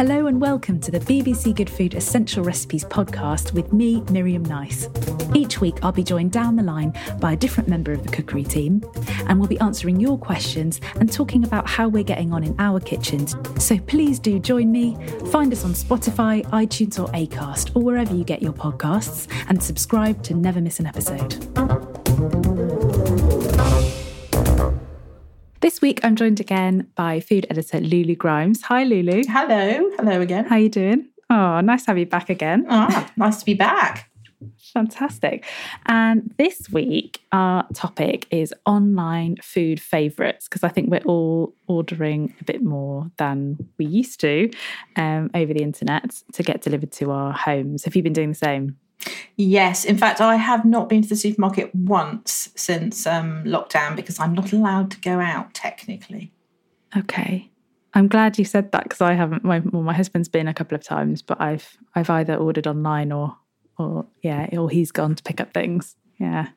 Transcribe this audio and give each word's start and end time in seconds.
Hello 0.00 0.28
and 0.28 0.40
welcome 0.40 0.80
to 0.80 0.90
the 0.90 1.00
BBC 1.00 1.54
Good 1.54 1.68
Food 1.68 1.92
Essential 1.92 2.42
Recipes 2.42 2.86
podcast 2.86 3.52
with 3.52 3.70
me, 3.70 4.00
Miriam 4.10 4.42
Nice. 4.42 4.88
Each 5.34 5.60
week, 5.60 5.76
I'll 5.82 5.92
be 5.92 6.02
joined 6.02 6.32
down 6.32 6.56
the 6.56 6.62
line 6.62 6.94
by 7.20 7.34
a 7.34 7.36
different 7.36 7.68
member 7.68 7.92
of 7.92 8.02
the 8.02 8.08
cookery 8.08 8.44
team, 8.44 8.82
and 9.26 9.38
we'll 9.38 9.46
be 9.46 9.60
answering 9.60 10.00
your 10.00 10.16
questions 10.16 10.80
and 10.94 11.12
talking 11.12 11.44
about 11.44 11.68
how 11.68 11.86
we're 11.86 12.02
getting 12.02 12.32
on 12.32 12.44
in 12.44 12.56
our 12.58 12.80
kitchens. 12.80 13.36
So 13.58 13.76
please 13.76 14.18
do 14.18 14.38
join 14.38 14.72
me. 14.72 14.96
Find 15.30 15.52
us 15.52 15.66
on 15.66 15.74
Spotify, 15.74 16.46
iTunes, 16.46 16.98
or 16.98 17.12
Acast, 17.12 17.76
or 17.76 17.82
wherever 17.82 18.14
you 18.14 18.24
get 18.24 18.40
your 18.40 18.54
podcasts, 18.54 19.28
and 19.48 19.62
subscribe 19.62 20.22
to 20.22 20.32
never 20.32 20.62
miss 20.62 20.80
an 20.80 20.86
episode. 20.86 21.89
This 25.60 25.82
week, 25.82 26.00
I'm 26.02 26.16
joined 26.16 26.40
again 26.40 26.86
by 26.94 27.20
food 27.20 27.46
editor 27.50 27.80
Lulu 27.80 28.14
Grimes. 28.14 28.62
Hi, 28.62 28.82
Lulu. 28.82 29.24
Hello, 29.28 29.90
hello 29.98 30.22
again. 30.22 30.46
How 30.46 30.56
are 30.56 30.58
you 30.58 30.70
doing? 30.70 31.08
Oh, 31.28 31.60
nice 31.60 31.84
to 31.84 31.90
have 31.90 31.98
you 31.98 32.06
back 32.06 32.30
again. 32.30 32.64
Ah, 32.70 33.12
nice 33.18 33.40
to 33.40 33.44
be 33.44 33.52
back. 33.52 34.10
Fantastic. 34.72 35.44
And 35.84 36.34
this 36.38 36.70
week, 36.70 37.20
our 37.30 37.66
topic 37.74 38.26
is 38.30 38.54
online 38.64 39.36
food 39.42 39.80
favourites 39.80 40.48
because 40.48 40.64
I 40.64 40.68
think 40.68 40.90
we're 40.90 41.04
all 41.04 41.52
ordering 41.66 42.34
a 42.40 42.44
bit 42.44 42.62
more 42.62 43.10
than 43.18 43.58
we 43.76 43.84
used 43.84 44.18
to 44.20 44.50
um, 44.96 45.30
over 45.34 45.52
the 45.52 45.62
internet 45.62 46.22
to 46.32 46.42
get 46.42 46.62
delivered 46.62 46.92
to 46.92 47.10
our 47.10 47.34
homes. 47.34 47.84
Have 47.84 47.94
you 47.94 48.02
been 48.02 48.14
doing 48.14 48.30
the 48.30 48.34
same? 48.34 48.78
Yes, 49.36 49.84
in 49.84 49.96
fact, 49.96 50.20
I 50.20 50.36
have 50.36 50.64
not 50.64 50.88
been 50.88 51.02
to 51.02 51.08
the 51.08 51.16
supermarket 51.16 51.74
once 51.74 52.50
since 52.54 53.06
um, 53.06 53.44
lockdown 53.44 53.96
because 53.96 54.20
I'm 54.20 54.34
not 54.34 54.52
allowed 54.52 54.90
to 54.92 55.00
go 55.00 55.20
out 55.20 55.54
technically. 55.54 56.32
Okay. 56.96 57.50
I'm 57.94 58.08
glad 58.08 58.38
you 58.38 58.44
said 58.44 58.72
that 58.72 58.84
because 58.84 59.00
I 59.00 59.14
haven't. 59.14 59.44
My, 59.44 59.60
well, 59.60 59.82
my 59.82 59.94
husband's 59.94 60.28
been 60.28 60.46
a 60.46 60.54
couple 60.54 60.76
of 60.76 60.84
times, 60.84 61.22
but 61.22 61.40
I've 61.40 61.76
I've 61.94 62.10
either 62.10 62.36
ordered 62.36 62.66
online 62.66 63.10
or 63.10 63.36
or 63.78 64.06
yeah, 64.22 64.48
or 64.52 64.70
he's 64.70 64.92
gone 64.92 65.14
to 65.14 65.22
pick 65.22 65.40
up 65.40 65.52
things. 65.52 65.96
Yeah. 66.18 66.48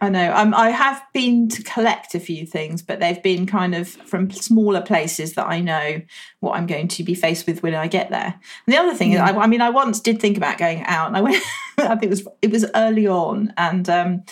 I 0.00 0.10
know. 0.10 0.32
Um, 0.34 0.52
I 0.52 0.70
have 0.70 1.02
been 1.14 1.48
to 1.48 1.62
collect 1.62 2.14
a 2.14 2.20
few 2.20 2.44
things, 2.44 2.82
but 2.82 3.00
they've 3.00 3.22
been 3.22 3.46
kind 3.46 3.74
of 3.74 3.88
from 3.88 4.30
smaller 4.30 4.82
places 4.82 5.34
that 5.34 5.46
I 5.46 5.60
know 5.60 6.02
what 6.40 6.56
I'm 6.56 6.66
going 6.66 6.88
to 6.88 7.02
be 7.02 7.14
faced 7.14 7.46
with 7.46 7.62
when 7.62 7.74
I 7.74 7.88
get 7.88 8.10
there. 8.10 8.34
And 8.66 8.74
the 8.74 8.76
other 8.76 8.94
thing 8.94 9.12
is, 9.12 9.20
I, 9.20 9.30
I 9.30 9.46
mean, 9.46 9.62
I 9.62 9.70
once 9.70 10.00
did 10.00 10.20
think 10.20 10.36
about 10.36 10.58
going 10.58 10.82
out, 10.84 11.08
and 11.08 11.16
I 11.16 11.20
went. 11.22 11.42
I 11.78 11.88
think 11.88 12.04
it 12.04 12.10
was 12.10 12.28
it 12.42 12.50
was 12.50 12.66
early 12.74 13.06
on, 13.06 13.52
and 13.56 13.88
um, 13.88 14.24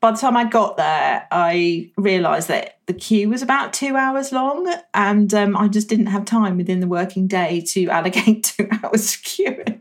by 0.00 0.10
the 0.10 0.18
time 0.18 0.36
I 0.36 0.44
got 0.44 0.76
there, 0.76 1.28
I 1.30 1.90
realised 1.96 2.48
that 2.48 2.78
the 2.86 2.92
queue 2.92 3.28
was 3.28 3.40
about 3.40 3.72
two 3.72 3.96
hours 3.96 4.32
long, 4.32 4.72
and 4.94 5.32
um, 5.32 5.56
I 5.56 5.68
just 5.68 5.88
didn't 5.88 6.06
have 6.06 6.24
time 6.24 6.56
within 6.56 6.80
the 6.80 6.88
working 6.88 7.26
day 7.28 7.62
to 7.68 7.86
allocate 7.90 8.44
two 8.44 8.68
hours 8.82 9.16
queuing. 9.16 9.80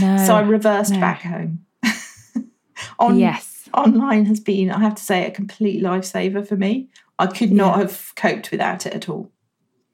No. 0.00 0.24
So 0.26 0.34
I 0.34 0.40
reversed 0.40 0.92
no. 0.92 1.00
back 1.00 1.22
home. 1.22 1.64
On, 2.98 3.18
Yes. 3.18 3.57
Online 3.86 4.26
has 4.26 4.40
been, 4.40 4.70
I 4.70 4.80
have 4.80 4.94
to 4.96 5.02
say, 5.02 5.26
a 5.26 5.30
complete 5.30 5.82
lifesaver 5.82 6.46
for 6.46 6.56
me. 6.56 6.88
I 7.18 7.26
could 7.26 7.52
not 7.52 7.76
Yeah. 7.76 7.82
have 7.82 8.12
coped 8.16 8.50
without 8.50 8.86
it 8.86 8.94
at 8.94 9.08
all. 9.08 9.30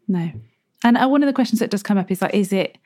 No. 0.09 0.31
And 0.83 0.97
uh, 0.99 1.09
one 1.09 1.23
of 1.23 1.27
the 1.27 1.33
questions 1.33 1.61
that 1.61 1.71
does 1.71 1.83
come 1.83 1.97
up 1.99 2.11
is 2.11 2.21
like, 2.21 2.35
is 2.35 2.53
it 2.53 2.79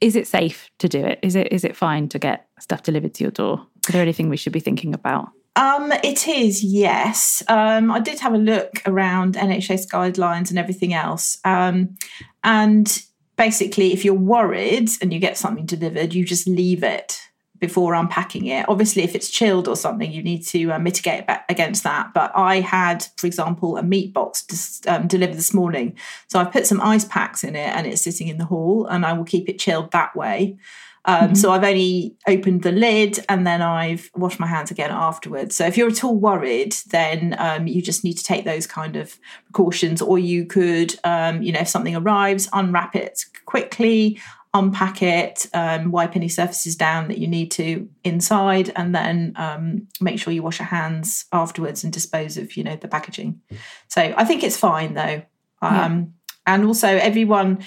is 0.00 0.16
it 0.16 0.26
safe 0.26 0.68
to 0.80 0.88
do 0.88 1.04
it? 1.04 1.20
Is 1.22 1.36
it 1.36 1.52
is 1.52 1.64
it 1.64 1.76
fine 1.76 2.08
to 2.08 2.18
get 2.18 2.48
stuff 2.58 2.82
delivered 2.82 3.14
to 3.14 3.24
your 3.24 3.30
door? 3.30 3.66
Is 3.88 3.92
there 3.92 4.02
anything 4.02 4.28
we 4.28 4.36
should 4.36 4.52
be 4.52 4.60
thinking 4.60 4.94
about? 4.94 5.28
Um, 5.54 5.92
it 6.02 6.26
is, 6.28 6.64
yes. 6.64 7.42
Um, 7.46 7.90
I 7.90 8.00
did 8.00 8.18
have 8.20 8.32
a 8.34 8.38
look 8.38 8.82
around 8.86 9.34
NHS 9.34 9.86
guidelines 9.88 10.48
and 10.50 10.58
everything 10.58 10.92
else. 10.94 11.38
Um, 11.44 11.96
and 12.42 13.02
basically, 13.36 13.92
if 13.92 14.02
you're 14.04 14.14
worried 14.14 14.88
and 15.02 15.12
you 15.12 15.18
get 15.18 15.36
something 15.38 15.66
delivered, 15.66 16.14
you 16.14 16.24
just 16.24 16.48
leave 16.48 16.82
it 16.82 17.20
before 17.62 17.94
unpacking 17.94 18.44
it. 18.46 18.68
Obviously, 18.68 19.02
if 19.04 19.14
it's 19.14 19.30
chilled 19.30 19.68
or 19.68 19.76
something, 19.76 20.12
you 20.12 20.22
need 20.22 20.44
to 20.48 20.72
uh, 20.72 20.78
mitigate 20.78 21.24
against 21.48 21.84
that. 21.84 22.12
But 22.12 22.30
I 22.34 22.60
had, 22.60 23.06
for 23.16 23.26
example, 23.26 23.78
a 23.78 23.82
meat 23.82 24.12
box 24.12 24.44
dis- 24.44 24.82
um, 24.86 25.06
delivered 25.06 25.36
this 25.36 25.54
morning. 25.54 25.96
So 26.26 26.38
I've 26.38 26.52
put 26.52 26.66
some 26.66 26.80
ice 26.80 27.06
packs 27.06 27.44
in 27.44 27.56
it 27.56 27.70
and 27.74 27.86
it's 27.86 28.02
sitting 28.02 28.28
in 28.28 28.38
the 28.38 28.44
hall, 28.44 28.86
and 28.86 29.06
I 29.06 29.12
will 29.14 29.24
keep 29.24 29.48
it 29.48 29.58
chilled 29.58 29.92
that 29.92 30.14
way. 30.14 30.58
Um, 31.04 31.34
So 31.34 31.50
I've 31.50 31.64
only 31.64 32.14
opened 32.28 32.62
the 32.62 32.70
lid 32.70 33.24
and 33.28 33.44
then 33.44 33.60
I've 33.60 34.10
washed 34.14 34.38
my 34.38 34.46
hands 34.46 34.70
again 34.70 34.90
afterwards. 34.90 35.56
So 35.56 35.66
if 35.66 35.76
you're 35.76 35.90
at 35.90 36.04
all 36.04 36.16
worried, 36.16 36.74
then 36.90 37.34
um, 37.38 37.66
you 37.66 37.82
just 37.82 38.04
need 38.04 38.18
to 38.18 38.24
take 38.24 38.44
those 38.44 38.66
kind 38.68 38.94
of 38.96 39.18
precautions. 39.46 40.00
Or 40.00 40.18
you 40.18 40.46
could, 40.46 40.94
um, 41.02 41.42
you 41.42 41.52
know, 41.52 41.60
if 41.60 41.68
something 41.68 41.96
arrives, 41.96 42.48
unwrap 42.52 42.94
it 42.94 43.24
quickly, 43.46 44.20
unpack 44.54 45.02
it, 45.02 45.46
um, 45.54 45.90
wipe 45.90 46.16
any 46.16 46.28
surfaces 46.28 46.76
down 46.76 47.08
that 47.08 47.18
you 47.18 47.28
need 47.28 47.50
to 47.52 47.88
inside, 48.04 48.72
and 48.76 48.94
then 48.94 49.32
um, 49.36 49.88
make 50.00 50.18
sure 50.18 50.32
you 50.32 50.42
wash 50.42 50.58
your 50.58 50.68
hands 50.68 51.26
afterwards 51.32 51.84
and 51.84 51.92
dispose 51.92 52.36
of, 52.36 52.56
you 52.56 52.64
know, 52.64 52.76
the 52.76 52.88
packaging. 52.88 53.40
So 53.88 54.14
I 54.16 54.24
think 54.24 54.42
it's 54.42 54.56
fine 54.56 54.94
though. 54.94 55.22
Um, 55.60 56.14
And 56.44 56.64
also 56.64 56.88
everyone. 56.88 57.62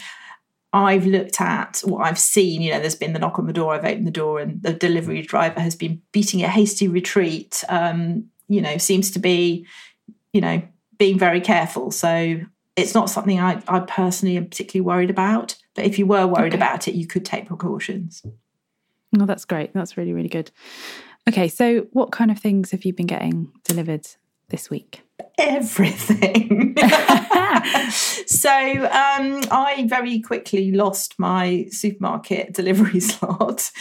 I've 0.74 1.06
looked 1.06 1.40
at 1.40 1.82
what 1.86 2.06
I've 2.06 2.20
seen. 2.20 2.62
You 2.62 2.74
know, 2.74 2.82
there's 2.82 2.96
been 3.00 3.14
the 3.14 3.20
knock 3.20 3.40
on 3.40 3.48
the 3.48 3.54
door. 3.54 3.74
I've 3.74 3.86
opened 3.86 4.06
the 4.06 4.12
door, 4.12 4.42
and 4.42 4.62
the 4.62 4.74
delivery 4.74 5.22
driver 5.22 5.62
has 5.62 5.74
been 5.74 6.02
beating 6.12 6.44
a 6.44 6.50
hasty 6.50 6.90
retreat. 6.90 7.64
Um, 7.70 8.26
you 8.50 8.60
know, 8.60 8.78
seems 8.78 9.10
to 9.12 9.20
be, 9.20 9.66
you 10.34 10.42
know, 10.42 10.62
being 10.98 11.18
very 11.18 11.40
careful. 11.40 11.92
So 11.92 12.42
it's 12.76 12.94
not 12.94 13.10
something 13.10 13.40
I, 13.40 13.64
I 13.70 13.80
personally 13.80 14.36
am 14.36 14.50
particularly 14.50 14.86
worried 14.86 15.10
about. 15.10 15.56
But 15.76 15.86
if 15.86 16.00
you 16.00 16.06
were 16.06 16.26
worried 16.26 16.54
Okay. 16.54 16.58
about 16.58 16.88
it, 16.88 16.96
you 16.96 17.06
could 17.06 17.26
take 17.26 17.46
precautions. 17.46 18.24
Oh, 19.20 19.26
that's 19.26 19.46
great. 19.46 19.74
That's 19.74 19.98
really, 19.98 20.14
really 20.14 20.30
good. 20.30 20.52
Okay, 21.28 21.48
so 21.48 21.88
what 21.92 22.12
kind 22.12 22.32
of 22.32 22.40
things 22.40 22.72
have 22.72 22.86
you 22.86 22.94
been 22.94 23.08
getting 23.08 23.52
delivered 23.64 24.08
this 24.50 24.70
week? 24.70 25.02
Everything. 25.38 26.76
so 28.28 28.50
um, 28.50 29.42
I 29.52 29.86
very 29.88 30.20
quickly 30.20 30.72
lost 30.72 31.16
my 31.18 31.68
supermarket 31.72 32.54
delivery 32.60 33.00
slot, 33.00 33.72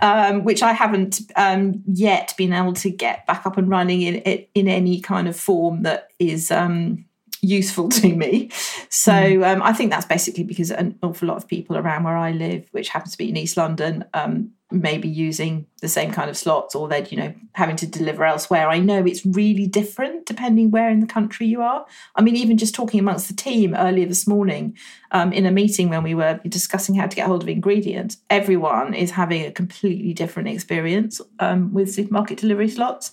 um, 0.00 0.44
which 0.44 0.62
I 0.62 0.72
haven't 0.72 1.20
um, 1.36 1.82
yet 1.86 2.34
been 2.38 2.52
able 2.52 2.72
to 2.74 2.90
get 2.90 3.26
back 3.26 3.44
up 3.46 3.58
and 3.58 3.68
running 3.68 4.02
in 4.02 4.16
in 4.54 4.68
any 4.68 5.00
kind 5.00 5.28
of 5.28 5.36
form 5.36 5.82
that 5.82 6.08
is 6.18 6.50
um, 6.50 7.04
useful 7.44 7.88
to 8.00 8.14
me. 8.14 8.50
So 8.88 9.44
um, 9.44 9.62
I 9.62 9.72
think 9.72 9.90
that's 9.90 10.06
basically 10.06 10.44
because 10.44 10.70
an 10.70 10.98
awful 11.02 11.28
lot 11.28 11.36
of 11.36 11.48
people 11.48 11.76
around 11.76 12.04
where 12.04 12.16
I 12.16 12.32
live, 12.32 12.68
which 12.72 12.88
happens 12.88 13.12
to 13.12 13.18
be 13.18 13.28
in 13.28 13.36
East 13.36 13.56
London, 13.56 14.04
um, 14.14 14.52
may 14.70 14.98
be 14.98 15.08
using 15.08 15.66
the 15.80 15.88
same 15.88 16.10
kind 16.10 16.28
of 16.28 16.36
slots 16.36 16.74
or 16.74 16.88
they're, 16.88 17.04
you 17.04 17.16
know, 17.16 17.32
having 17.52 17.76
to 17.76 17.86
deliver 17.86 18.24
elsewhere. 18.24 18.68
I 18.68 18.78
know 18.78 19.04
it's 19.04 19.24
really 19.24 19.66
different 19.66 20.26
depending 20.26 20.70
where 20.70 20.90
in 20.90 21.00
the 21.00 21.06
country 21.06 21.46
you 21.46 21.62
are. 21.62 21.86
I 22.16 22.22
mean, 22.22 22.36
even 22.36 22.58
just 22.58 22.74
talking 22.74 22.98
amongst 22.98 23.28
the 23.28 23.34
team 23.34 23.74
earlier 23.74 24.06
this 24.06 24.26
morning 24.26 24.76
um, 25.12 25.32
in 25.32 25.46
a 25.46 25.50
meeting 25.52 25.90
when 25.90 26.02
we 26.02 26.14
were 26.14 26.40
discussing 26.48 26.94
how 26.96 27.06
to 27.06 27.14
get 27.16 27.26
hold 27.26 27.42
of 27.42 27.48
ingredients, 27.48 28.18
everyone 28.30 28.94
is 28.94 29.12
having 29.12 29.44
a 29.44 29.52
completely 29.52 30.12
different 30.12 30.48
experience 30.48 31.20
um, 31.38 31.72
with 31.72 31.92
supermarket 31.92 32.38
delivery 32.38 32.68
slots. 32.68 33.12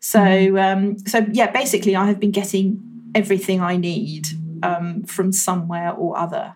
So, 0.00 0.56
um, 0.58 0.98
so 1.00 1.26
yeah, 1.30 1.50
basically, 1.50 1.96
I 1.96 2.06
have 2.06 2.20
been 2.20 2.30
getting 2.30 2.95
everything 3.16 3.62
I 3.62 3.76
need 3.76 4.28
um, 4.62 5.02
from 5.04 5.32
somewhere 5.32 5.92
or 5.92 6.16
other. 6.18 6.54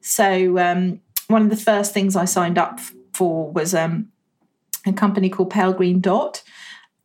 So, 0.00 0.58
um, 0.58 1.00
one 1.28 1.42
of 1.42 1.50
the 1.50 1.56
first 1.56 1.94
things 1.94 2.16
I 2.16 2.24
signed 2.24 2.58
up 2.58 2.80
for 3.14 3.52
was 3.52 3.74
um, 3.74 4.08
a 4.84 4.92
company 4.92 5.28
called 5.28 5.50
Pale 5.50 5.74
Green 5.74 6.00
Dot, 6.00 6.42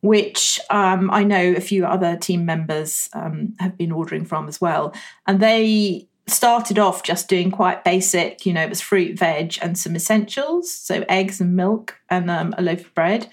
which 0.00 0.58
um, 0.70 1.08
I 1.12 1.22
know 1.22 1.52
a 1.52 1.60
few 1.60 1.86
other 1.86 2.16
team 2.16 2.44
members 2.44 3.08
um, 3.12 3.54
have 3.60 3.78
been 3.78 3.92
ordering 3.92 4.24
from 4.24 4.48
as 4.48 4.60
well. 4.60 4.92
And 5.26 5.38
they 5.38 6.08
started 6.26 6.76
off 6.76 7.04
just 7.04 7.28
doing 7.28 7.52
quite 7.52 7.84
basic, 7.84 8.44
you 8.44 8.52
know, 8.52 8.62
it 8.62 8.68
was 8.68 8.80
fruit, 8.80 9.16
veg, 9.16 9.56
and 9.62 9.78
some 9.78 9.94
essentials. 9.94 10.72
So, 10.72 11.04
eggs 11.08 11.40
and 11.40 11.54
milk 11.54 11.96
and 12.10 12.28
um, 12.28 12.54
a 12.58 12.62
loaf 12.62 12.80
of 12.80 12.94
bread. 12.94 13.28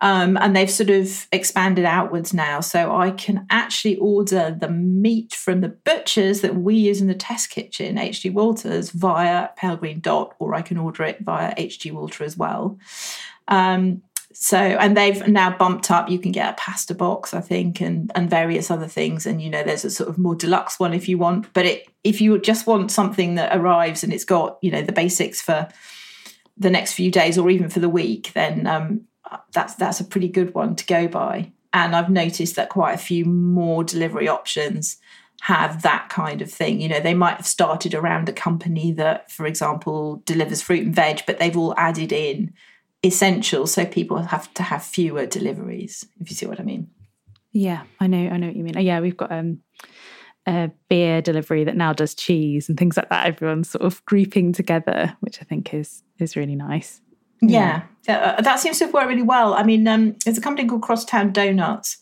Um, 0.00 0.36
and 0.36 0.54
they've 0.54 0.70
sort 0.70 0.90
of 0.90 1.26
expanded 1.32 1.84
outwards 1.84 2.34
now. 2.34 2.60
So 2.60 2.94
I 2.94 3.10
can 3.10 3.46
actually 3.48 3.96
order 3.96 4.56
the 4.58 4.68
meat 4.68 5.34
from 5.34 5.60
the 5.60 5.68
butchers 5.68 6.40
that 6.40 6.56
we 6.56 6.74
use 6.74 7.00
in 7.00 7.06
the 7.06 7.14
test 7.14 7.50
kitchen, 7.50 7.96
HG 7.96 8.32
Walters, 8.32 8.90
via 8.90 9.48
Pale 9.56 9.76
Green 9.76 10.00
Dot, 10.00 10.34
or 10.38 10.54
I 10.54 10.62
can 10.62 10.78
order 10.78 11.04
it 11.04 11.20
via 11.20 11.54
HG 11.54 11.92
Walter 11.92 12.24
as 12.24 12.36
well. 12.36 12.78
Um, 13.48 14.02
so 14.34 14.58
and 14.58 14.96
they've 14.96 15.26
now 15.28 15.56
bumped 15.56 15.92
up. 15.92 16.10
You 16.10 16.18
can 16.18 16.32
get 16.32 16.52
a 16.52 16.56
pasta 16.56 16.92
box, 16.92 17.32
I 17.32 17.40
think, 17.40 17.80
and 17.80 18.10
and 18.16 18.28
various 18.28 18.68
other 18.68 18.88
things. 18.88 19.26
And 19.26 19.40
you 19.40 19.48
know, 19.48 19.62
there's 19.62 19.84
a 19.84 19.90
sort 19.90 20.10
of 20.10 20.18
more 20.18 20.34
deluxe 20.34 20.80
one 20.80 20.92
if 20.92 21.08
you 21.08 21.18
want. 21.18 21.52
But 21.52 21.66
it 21.66 21.88
if 22.02 22.20
you 22.20 22.38
just 22.40 22.66
want 22.66 22.90
something 22.90 23.36
that 23.36 23.56
arrives 23.56 24.02
and 24.02 24.12
it's 24.12 24.24
got 24.24 24.58
you 24.60 24.72
know 24.72 24.82
the 24.82 24.92
basics 24.92 25.40
for 25.40 25.68
the 26.56 26.70
next 26.70 26.94
few 26.94 27.12
days 27.12 27.38
or 27.38 27.48
even 27.48 27.68
for 27.68 27.80
the 27.80 27.88
week, 27.88 28.32
then 28.34 28.66
um, 28.66 29.02
that's 29.52 29.74
that's 29.74 30.00
a 30.00 30.04
pretty 30.04 30.28
good 30.28 30.54
one 30.54 30.76
to 30.76 30.86
go 30.86 31.08
by. 31.08 31.52
And 31.72 31.96
I've 31.96 32.10
noticed 32.10 32.56
that 32.56 32.68
quite 32.68 32.94
a 32.94 32.98
few 32.98 33.24
more 33.24 33.82
delivery 33.82 34.28
options 34.28 34.98
have 35.42 35.82
that 35.82 36.08
kind 36.08 36.40
of 36.40 36.50
thing. 36.50 36.80
You 36.80 36.88
know, 36.88 37.00
they 37.00 37.14
might 37.14 37.36
have 37.36 37.46
started 37.46 37.94
around 37.94 38.28
a 38.28 38.32
company 38.32 38.92
that, 38.92 39.30
for 39.30 39.44
example, 39.44 40.22
delivers 40.24 40.62
fruit 40.62 40.86
and 40.86 40.94
veg, 40.94 41.22
but 41.26 41.38
they've 41.38 41.56
all 41.56 41.74
added 41.76 42.12
in 42.12 42.54
essentials 43.04 43.72
so 43.72 43.84
people 43.84 44.22
have 44.22 44.52
to 44.54 44.62
have 44.62 44.82
fewer 44.82 45.26
deliveries, 45.26 46.06
if 46.20 46.30
you 46.30 46.36
see 46.36 46.46
what 46.46 46.60
I 46.60 46.62
mean. 46.62 46.88
Yeah, 47.52 47.82
I 48.00 48.06
know, 48.06 48.28
I 48.28 48.36
know 48.36 48.46
what 48.46 48.56
you 48.56 48.64
mean. 48.64 48.78
Yeah, 48.78 49.00
we've 49.00 49.16
got 49.16 49.30
um, 49.30 49.60
a 50.46 50.70
beer 50.88 51.20
delivery 51.20 51.64
that 51.64 51.76
now 51.76 51.92
does 51.92 52.14
cheese 52.14 52.68
and 52.68 52.78
things 52.78 52.96
like 52.96 53.10
that. 53.10 53.26
Everyone's 53.26 53.70
sort 53.70 53.84
of 53.84 54.04
grouping 54.06 54.52
together, 54.52 55.16
which 55.20 55.40
I 55.40 55.44
think 55.44 55.74
is 55.74 56.02
is 56.18 56.36
really 56.36 56.56
nice. 56.56 57.00
Yeah, 57.48 57.82
Uh, 58.06 58.40
that 58.42 58.60
seems 58.60 58.78
to 58.78 58.84
have 58.84 58.94
worked 58.94 59.08
really 59.08 59.22
well. 59.22 59.54
I 59.54 59.62
mean, 59.62 59.86
um, 59.88 60.16
there's 60.24 60.38
a 60.38 60.40
company 60.40 60.68
called 60.68 60.82
Crosstown 60.82 61.32
Doughnuts. 61.32 61.98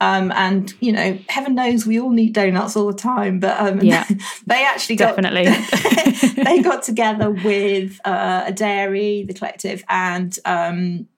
Um, 0.00 0.30
and 0.32 0.72
you 0.80 0.92
know, 0.92 1.18
heaven 1.28 1.56
knows 1.56 1.84
we 1.84 1.98
all 1.98 2.10
need 2.10 2.32
donuts 2.32 2.76
all 2.76 2.86
the 2.86 2.92
time, 2.92 3.40
but 3.40 3.58
um, 3.58 3.80
Yeah. 3.80 4.06
they 4.46 4.64
actually 4.64 4.94
got, 4.96 5.16
Definitely. 5.16 5.46
they 6.44 6.62
got 6.62 6.84
together 6.84 7.30
with 7.30 8.00
uh, 8.04 8.44
a 8.46 8.52
dairy, 8.52 9.24
the 9.26 9.34
collective, 9.34 9.82
and 9.88 10.38
um, 10.44 11.08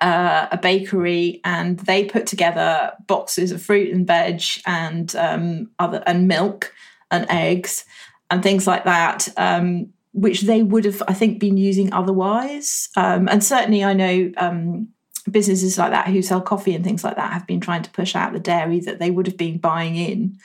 uh, 0.00 0.46
a 0.50 0.56
bakery, 0.56 1.40
and 1.44 1.78
they 1.80 2.04
put 2.04 2.26
together 2.26 2.92
boxes 3.06 3.52
of 3.52 3.60
fruit 3.62 3.92
and 3.92 4.06
veg 4.06 4.42
and 4.66 5.14
um, 5.16 5.70
other 5.78 6.02
and 6.06 6.26
milk 6.26 6.72
and 7.10 7.26
eggs 7.28 7.84
and 8.30 8.42
things 8.42 8.66
like 8.66 8.84
that, 8.84 9.28
um, 9.36 9.92
which 10.14 10.42
they 10.42 10.62
would 10.62 10.84
have, 10.84 11.02
I 11.08 11.12
think, 11.12 11.40
been 11.40 11.56
using 11.56 11.92
otherwise. 11.92 12.88
Um, 12.96 13.28
and 13.28 13.42
certainly, 13.42 13.84
I 13.84 13.92
know 13.92 14.32
um, 14.36 14.88
businesses 15.30 15.76
like 15.76 15.90
that 15.90 16.06
who 16.06 16.22
sell 16.22 16.40
coffee 16.40 16.74
and 16.74 16.84
things 16.84 17.02
like 17.02 17.16
that 17.16 17.32
have 17.32 17.46
been 17.46 17.60
trying 17.60 17.82
to 17.82 17.90
push 17.90 18.14
out 18.14 18.32
the 18.32 18.38
dairy 18.38 18.78
that 18.80 19.00
they 19.00 19.10
would 19.10 19.26
have 19.26 19.36
been 19.36 19.58
buying 19.58 19.96
in, 19.96 20.38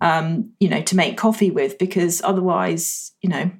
um, 0.00 0.50
you 0.58 0.68
know, 0.68 0.82
to 0.82 0.96
make 0.96 1.16
coffee 1.16 1.52
with, 1.52 1.78
because 1.78 2.20
otherwise, 2.22 3.12
you 3.22 3.30
know, 3.30 3.50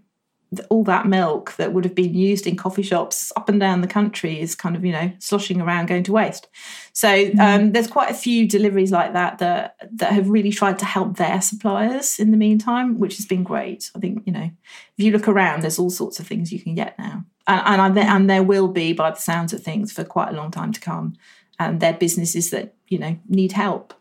all 0.68 0.84
that 0.84 1.06
milk 1.06 1.54
that 1.56 1.72
would 1.72 1.84
have 1.84 1.94
been 1.94 2.14
used 2.14 2.46
in 2.46 2.56
coffee 2.56 2.82
shops 2.82 3.32
up 3.36 3.48
and 3.48 3.58
down 3.60 3.80
the 3.80 3.86
country 3.86 4.40
is 4.40 4.54
kind 4.54 4.76
of 4.76 4.84
you 4.84 4.92
know 4.92 5.12
sloshing 5.18 5.60
around 5.60 5.86
going 5.86 6.02
to 6.04 6.12
waste. 6.12 6.48
So 6.92 7.30
um, 7.40 7.72
there's 7.72 7.86
quite 7.86 8.10
a 8.10 8.14
few 8.14 8.46
deliveries 8.46 8.92
like 8.92 9.12
that 9.12 9.38
that 9.38 9.76
that 9.92 10.12
have 10.12 10.28
really 10.28 10.52
tried 10.52 10.78
to 10.80 10.84
help 10.84 11.16
their 11.16 11.40
suppliers 11.40 12.18
in 12.18 12.30
the 12.30 12.36
meantime 12.36 12.98
which 12.98 13.16
has 13.16 13.26
been 13.26 13.42
great. 13.42 13.90
I 13.94 13.98
think 13.98 14.22
you 14.26 14.32
know 14.32 14.50
if 14.98 15.04
you 15.04 15.12
look 15.12 15.28
around 15.28 15.62
there's 15.62 15.78
all 15.78 15.90
sorts 15.90 16.20
of 16.20 16.26
things 16.26 16.52
you 16.52 16.60
can 16.60 16.74
get 16.74 16.98
now. 16.98 17.24
And 17.46 17.80
and, 17.80 17.98
I, 17.98 18.16
and 18.16 18.30
there 18.30 18.42
will 18.42 18.68
be 18.68 18.92
by 18.92 19.10
the 19.10 19.16
sounds 19.16 19.52
of 19.52 19.62
things 19.62 19.92
for 19.92 20.04
quite 20.04 20.28
a 20.30 20.36
long 20.36 20.50
time 20.50 20.72
to 20.72 20.80
come. 20.80 21.14
And 21.58 21.80
they're 21.80 21.92
businesses 21.92 22.50
that 22.50 22.74
you 22.88 22.98
know 22.98 23.18
need 23.28 23.52
help 23.52 23.94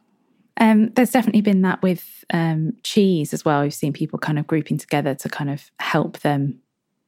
Um, 0.62 0.92
there's 0.94 1.10
definitely 1.10 1.42
been 1.42 1.64
that 1.64 1.82
with 1.82 2.24
um, 2.32 2.74
cheese 2.84 3.34
as 3.34 3.44
well. 3.44 3.64
We've 3.64 3.74
seen 3.74 3.94
people 3.94 4.20
kind 4.20 4.38
of 4.38 4.46
grouping 4.46 4.78
together 4.78 5.16
to 5.16 5.28
kind 5.28 5.50
of 5.50 5.72
help 5.80 6.20
them, 6.20 6.60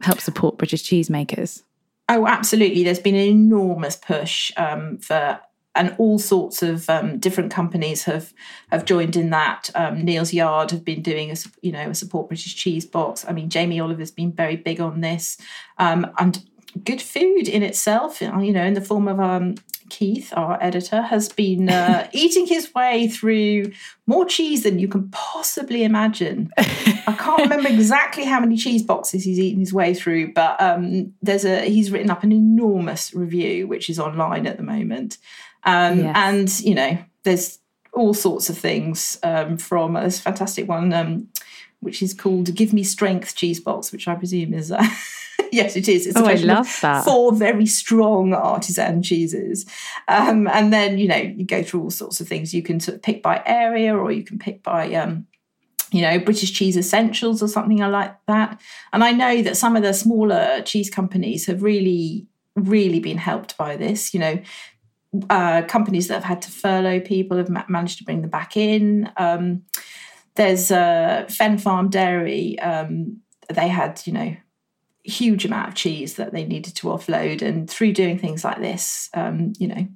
help 0.01 0.19
support 0.19 0.57
British 0.57 0.83
cheesemakers. 0.83 1.62
Oh, 2.10 2.25
absolutely. 2.25 2.83
There's 2.83 3.00
been 3.00 3.13
an 3.13 3.22
enormous 3.22 3.95
push 3.95 4.51
um, 4.57 4.98
for, 4.98 5.39
and 5.75 5.95
all 6.00 6.17
sorts 6.17 6.63
of 6.63 6.89
um, 6.89 7.19
different 7.19 7.51
companies 7.51 8.03
have 8.05 8.33
have 8.72 8.86
joined 8.86 9.15
in 9.15 9.29
that. 9.29 9.69
Um, 9.75 10.03
Neal's 10.03 10.33
Yard 10.33 10.72
have 10.72 10.83
been 10.83 11.03
doing 11.03 11.29
a 11.29 11.36
you 11.62 11.72
know 11.72 11.91
a 11.91 11.95
support 11.95 12.29
British 12.29 12.55
cheese 12.55 12.86
box. 12.86 13.24
I 13.27 13.33
mean, 13.33 13.50
Jamie 13.50 13.79
Oliver's 13.79 14.12
been 14.12 14.31
very 14.31 14.55
big 14.55 14.81
on 14.81 15.01
this, 15.01 15.38
um, 15.77 16.07
and 16.17 16.43
good 16.83 17.03
food 17.03 17.48
in 17.48 17.62
itself. 17.62 18.19
You 18.19 18.51
know, 18.51 18.63
in 18.63 18.74
the 18.74 18.81
form 18.81 19.07
of 19.07 19.19
um, 19.19 19.55
Keith, 19.93 20.33
our 20.35 20.57
editor, 20.62 21.03
has 21.03 21.29
been 21.29 21.69
uh, 21.69 22.07
eating 22.13 22.47
his 22.47 22.73
way 22.73 23.07
through 23.07 23.71
more 24.07 24.25
cheese 24.25 24.63
than 24.63 24.79
you 24.79 24.88
can 24.88 25.07
possibly 25.12 25.83
imagine. 25.83 26.50
I 26.57 27.15
can't 27.17 27.41
remember 27.41 27.69
exactly 27.79 28.25
how 28.25 28.39
many 28.39 28.57
cheese 28.57 28.81
boxes 28.81 29.23
he's 29.23 29.39
eaten 29.39 29.59
his 29.59 29.71
way 29.71 29.93
through, 29.93 30.33
but 30.33 30.59
um, 30.59 31.13
there's 31.21 31.45
a 31.45 31.62
he's 31.69 31.91
written 31.91 32.09
up 32.09 32.23
an 32.23 32.31
enormous 32.31 33.13
review 33.13 33.67
which 33.67 33.88
is 33.88 34.00
online 34.00 34.47
at 34.47 34.57
the 34.57 34.63
moment, 34.63 35.19
um, 35.63 36.00
Yes. 36.00 36.15
and 36.15 36.59
you 36.67 36.73
know 36.73 36.97
there's 37.21 37.59
all 37.93 38.15
sorts 38.15 38.50
of 38.50 38.57
things 38.57 39.19
um, 39.21 39.57
from 39.57 39.93
this 39.93 40.19
fantastic 40.19 40.67
one 40.67 40.91
um, 40.93 41.27
which 41.81 42.01
is 42.01 42.15
called 42.15 42.55
"Give 42.55 42.73
Me 42.73 42.83
Strength" 42.83 43.35
cheese 43.35 43.59
box, 43.59 43.91
which 43.91 44.07
I 44.07 44.15
presume 44.15 44.55
is. 44.55 44.71
Uh, 44.71 44.83
Yes, 45.53 45.75
it 45.75 45.88
is. 45.88 46.07
It's 46.07 46.17
Oh, 46.17 46.25
I 46.25 46.36
love 46.36 46.77
that. 46.81 47.05
Four 47.05 47.33
very 47.33 47.65
strong 47.65 48.33
artisan 48.33 49.03
cheeses, 49.03 49.65
um, 50.07 50.48
and 50.48 50.74
then 50.74 50.98
you 50.98 51.07
know 51.07 51.17
you 51.17 51.45
go 51.45 51.63
through 51.63 51.83
all 51.83 51.91
sorts 51.91 52.19
of 52.19 52.27
things. 52.27 52.53
You 52.53 52.63
can 52.63 52.79
sort 52.79 52.95
of 52.95 53.01
pick 53.01 53.22
by 53.22 53.41
area, 53.45 53.95
or 53.95 54.12
you 54.12 54.24
can 54.24 54.39
pick 54.39 54.63
by 54.63 54.93
um, 54.95 55.27
you 55.93 56.01
know, 56.01 56.19
British 56.19 56.51
cheese 56.51 56.75
essentials 56.75 57.43
or 57.43 57.48
something 57.48 57.77
like 57.77 58.15
that. 58.25 58.60
And 58.91 59.03
I 59.03 59.12
know 59.12 59.43
that 59.43 59.55
some 59.55 59.75
of 59.75 59.83
the 59.83 59.93
smaller 59.93 60.62
cheese 60.63 60.89
companies 60.89 61.45
have 61.45 61.62
really, 61.62 62.25
really 62.55 63.00
been 63.00 63.19
helped 63.19 63.55
by 63.57 63.77
this. 63.77 64.13
You 64.13 64.19
know, 64.19 64.41
uh, 65.29 65.62
companies 65.63 66.07
that 66.07 66.15
have 66.15 66.24
had 66.24 66.41
to 66.41 66.51
furlough 66.51 67.00
people 67.00 67.38
have 67.38 67.50
ma- 67.50 67.65
managed 67.69 68.00
to 68.00 68.03
bring 68.03 68.22
them 68.22 68.31
back 68.31 68.57
in. 68.57 69.12
Um, 69.17 69.63
there's 70.36 70.72
uh, 70.72 71.27
Fen 71.29 71.60
Farm 71.60 71.89
Dairy. 71.89 72.57
Um, 72.60 73.22
they 73.53 73.67
had, 73.67 74.01
you 74.05 74.13
know, 74.13 74.36
huge 75.03 75.45
amount 75.45 75.69
of 75.69 75.75
cheese 75.75 76.15
that 76.15 76.33
they 76.33 76.45
needed 76.45 76.75
to 76.77 76.88
offload, 76.88 77.41
and 77.41 77.69
through 77.69 77.93
doing 77.93 78.17
things 78.17 78.43
like 78.43 78.60
this, 78.60 79.10
um, 79.13 79.53
you 79.57 79.67
know, 79.67 79.88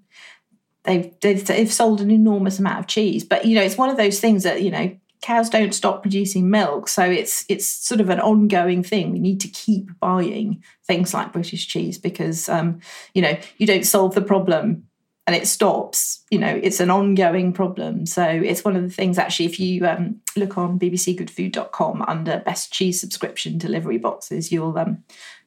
they've, 0.83 1.13
they've 1.21 1.45
they've 1.45 1.71
sold 1.71 2.01
an 2.01 2.11
enormous 2.11 2.59
amount 2.59 2.79
of 2.79 2.87
cheese. 2.87 3.23
But 3.23 3.45
you 3.45 3.55
know, 3.55 3.63
it's 3.63 3.77
one 3.77 3.89
of 3.89 3.97
those 3.97 4.19
things 4.19 4.43
that 4.43 4.61
you 4.61 4.71
know 4.71 4.95
cows 5.21 5.49
don't 5.49 5.73
stop 5.73 6.01
producing 6.01 6.49
milk, 6.49 6.87
so 6.87 7.03
it's 7.03 7.45
it's 7.49 7.67
sort 7.67 8.01
of 8.01 8.09
an 8.09 8.19
ongoing 8.19 8.83
thing. 8.83 9.11
We 9.11 9.19
need 9.19 9.41
to 9.41 9.47
keep 9.47 9.89
buying 9.99 10.63
things 10.85 11.13
like 11.13 11.33
British 11.33 11.67
cheese 11.67 11.97
because 11.97 12.49
um, 12.49 12.79
you 13.13 13.21
know 13.21 13.37
you 13.57 13.67
don't 13.67 13.85
solve 13.85 14.15
the 14.15 14.21
problem 14.21 14.87
and 15.27 15.35
it 15.35 15.45
stops. 15.47 16.23
You 16.31 16.39
know, 16.39 16.59
it's 16.63 16.79
an 16.79 16.89
ongoing 16.89 17.53
problem. 17.53 18.05
So 18.07 18.23
it's 18.23 18.63
one 18.65 18.75
of 18.75 18.81
the 18.81 18.89
things. 18.89 19.19
Actually, 19.19 19.45
if 19.47 19.59
you 19.59 19.85
um, 19.85 20.21
look 20.35 20.57
on 20.57 20.79
bbcgoodfood.com 20.79 22.01
under 22.07 22.39
best 22.39 22.73
cheese 22.73 22.99
subscription 22.99 23.57
delivery 23.57 23.97
boxes, 23.99 24.51
you'll 24.51 24.77
um, 24.77 25.03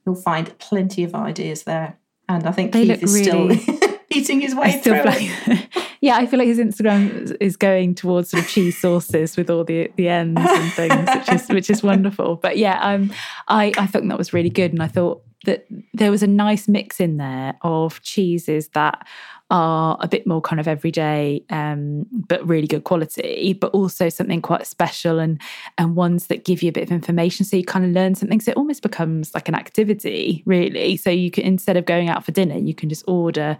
you'll 0.07 0.15
find 0.15 0.57
plenty 0.59 1.03
of 1.03 1.15
ideas 1.15 1.65
there. 1.65 1.99
And 2.29 2.47
I 2.47 2.53
think 2.53 2.73
They 2.73 2.87
Keith 2.87 3.03
is 3.03 3.15
really- 3.27 3.57
still 3.59 3.89
eating 4.11 4.41
his 4.41 4.55
way 4.55 4.79
through. 4.81 5.03
like- 5.03 5.69
yeah, 6.01 6.17
I 6.17 6.27
feel 6.27 6.39
like 6.39 6.49
his 6.49 6.59
Instagram 6.59 7.37
is 7.41 7.57
going 7.57 7.95
towards 7.95 8.31
sort 8.31 8.43
of 8.45 8.49
cheese 8.49 8.79
sauces 8.79 9.37
with 9.37 9.51
all 9.51 9.65
the 9.65 9.91
the 9.97 10.09
ends 10.09 10.41
and 10.45 10.73
things, 10.75 11.09
which 11.17 11.29
is 11.33 11.49
which 11.49 11.71
is 11.71 11.83
wonderful. 11.93 12.37
But 12.37 12.57
yeah, 12.59 12.79
um, 12.83 13.13
I 13.49 13.73
I 13.79 13.87
thought 13.87 14.07
that 14.07 14.19
was 14.19 14.33
really 14.33 14.51
good, 14.51 14.73
and 14.73 14.83
I 14.83 14.89
thought 14.89 15.23
that 15.45 15.67
there 15.95 16.11
was 16.11 16.23
a 16.23 16.27
nice 16.27 16.69
mix 16.69 17.01
in 17.01 17.17
there 17.17 17.57
of 17.63 18.03
cheeses 18.03 18.69
that 18.69 19.07
are 19.51 19.97
a 20.01 20.07
bit 20.07 20.27
more 20.27 20.41
kind 20.41 20.61
of 20.61 20.69
everyday, 20.69 21.43
um, 21.51 22.07
but 22.13 22.47
really 22.47 22.69
good 22.69 22.85
quality, 22.85 23.53
but 23.53 23.73
also 23.73 24.09
something 24.09 24.41
quite 24.41 24.67
special 24.67 25.19
and 25.19 25.41
and 25.77 25.97
ones 25.97 26.29
that 26.29 26.45
give 26.45 26.63
you 26.63 26.69
a 26.69 26.73
bit 26.73 26.85
of 26.85 26.93
information, 26.93 27.45
so 27.45 27.57
you 27.57 27.65
kind 27.65 27.85
of 27.85 27.91
learn 27.91 28.15
something. 28.15 28.41
So 28.41 28.53
it 28.53 28.57
almost 28.57 28.83
becomes 28.83 29.35
like 29.35 29.49
an 29.49 29.55
activity, 29.55 30.43
really. 30.47 30.97
So 30.97 31.11
you 31.11 31.31
can 31.31 31.45
instead 31.45 31.77
of 31.77 31.85
going 31.85 32.09
out 32.09 32.25
for 32.25 32.33
dinner, 32.33 32.59
you 32.59 32.75
can 32.75 32.89
just 32.89 33.05
order 33.09 33.59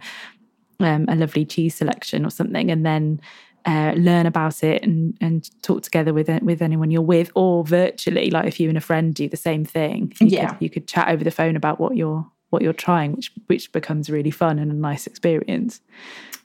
um, 0.79 1.05
a 1.09 1.15
lovely 1.15 1.45
cheese 1.45 1.75
selection 1.75 2.25
or 2.25 2.29
something, 2.29 2.71
and 2.71 2.85
then 2.85 3.19
uh, 3.65 3.93
learn 3.95 4.25
about 4.25 4.63
it 4.63 4.83
and 4.83 5.15
and 5.21 5.49
talk 5.61 5.83
together 5.83 6.13
with 6.13 6.29
with 6.41 6.61
anyone 6.61 6.91
you're 6.91 7.01
with, 7.01 7.31
or 7.35 7.63
virtually, 7.63 8.31
like 8.31 8.45
if 8.47 8.59
you 8.59 8.69
and 8.69 8.77
a 8.77 8.81
friend 8.81 9.13
do 9.13 9.27
the 9.29 9.37
same 9.37 9.63
thing, 9.65 10.13
you 10.19 10.27
Yeah. 10.27 10.49
could, 10.49 10.61
you 10.61 10.69
could 10.69 10.87
chat 10.87 11.09
over 11.09 11.23
the 11.23 11.31
phone 11.31 11.55
about 11.55 11.79
what 11.79 11.95
you're 11.95 12.25
what 12.49 12.61
you're 12.61 12.73
trying, 12.73 13.13
which 13.13 13.31
which 13.47 13.71
becomes 13.71 14.09
really 14.09 14.31
fun 14.31 14.59
and 14.59 14.71
a 14.71 14.75
nice 14.75 15.07
experience. 15.07 15.79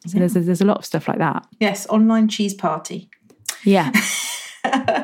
So 0.07 0.19
there's 0.19 0.35
there's 0.35 0.61
a 0.61 0.65
lot 0.67 0.79
of 0.79 0.85
stuff 0.85 1.09
like 1.09 1.19
that. 1.19 1.47
Yes, 1.59 1.87
online 1.89 2.29
cheese 2.29 2.55
party. 2.55 3.11
Yeah. 3.65 3.91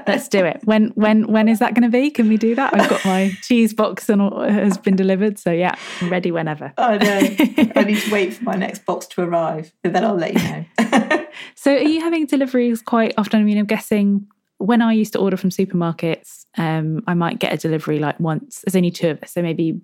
Let's 0.06 0.28
do 0.28 0.44
it. 0.44 0.60
When 0.64 0.88
when 0.90 1.26
when 1.30 1.48
is 1.48 1.58
that 1.60 1.74
going 1.74 1.82
to 1.82 1.88
be? 1.88 2.10
Can 2.10 2.28
we 2.28 2.36
do 2.36 2.54
that? 2.54 2.74
I've 2.74 2.88
got 2.88 3.04
my 3.04 3.32
cheese 3.42 3.72
box 3.72 4.08
and 4.08 4.20
all, 4.20 4.42
has 4.42 4.78
been 4.78 4.96
delivered, 4.96 5.38
so 5.38 5.50
yeah, 5.50 5.74
I'm 6.00 6.10
ready 6.10 6.30
whenever. 6.30 6.72
I 6.76 6.98
know. 6.98 7.72
I 7.76 7.84
need 7.84 8.00
to 8.00 8.12
wait 8.12 8.34
for 8.34 8.44
my 8.44 8.54
next 8.54 8.84
box 8.84 9.06
to 9.08 9.22
arrive, 9.22 9.72
and 9.84 9.94
then 9.94 10.04
I'll 10.04 10.14
let 10.14 10.34
you 10.34 10.42
know. 10.42 11.18
So, 11.54 11.72
are 11.72 11.78
you 11.78 12.00
having 12.00 12.26
deliveries 12.26 12.82
quite 12.82 13.14
often? 13.16 13.40
I 13.40 13.44
mean, 13.44 13.56
I'm 13.56 13.64
guessing 13.64 14.26
when 14.58 14.82
I 14.82 14.92
used 14.92 15.12
to 15.14 15.18
order 15.18 15.36
from 15.36 15.50
supermarkets, 15.50 16.46
um, 16.58 17.02
I 17.06 17.14
might 17.14 17.38
get 17.38 17.52
a 17.52 17.56
delivery 17.56 17.98
like 17.98 18.18
once. 18.20 18.62
There's 18.64 18.76
only 18.76 18.90
two 18.90 19.10
of 19.10 19.22
us, 19.22 19.32
so 19.32 19.42
maybe 19.42 19.80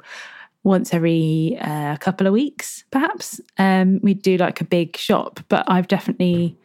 once 0.63 0.93
every 0.93 1.57
uh, 1.61 1.97
couple 1.97 2.27
of 2.27 2.33
weeks, 2.33 2.85
perhaps. 2.91 3.41
Um, 3.59 4.01
we'd 4.03 4.23
do 4.23 4.37
like 4.37 4.61
a 4.61 4.65
big 4.65 4.97
shop, 4.97 5.41
but 5.49 5.65
I've 5.69 5.89
definitely 5.89 6.57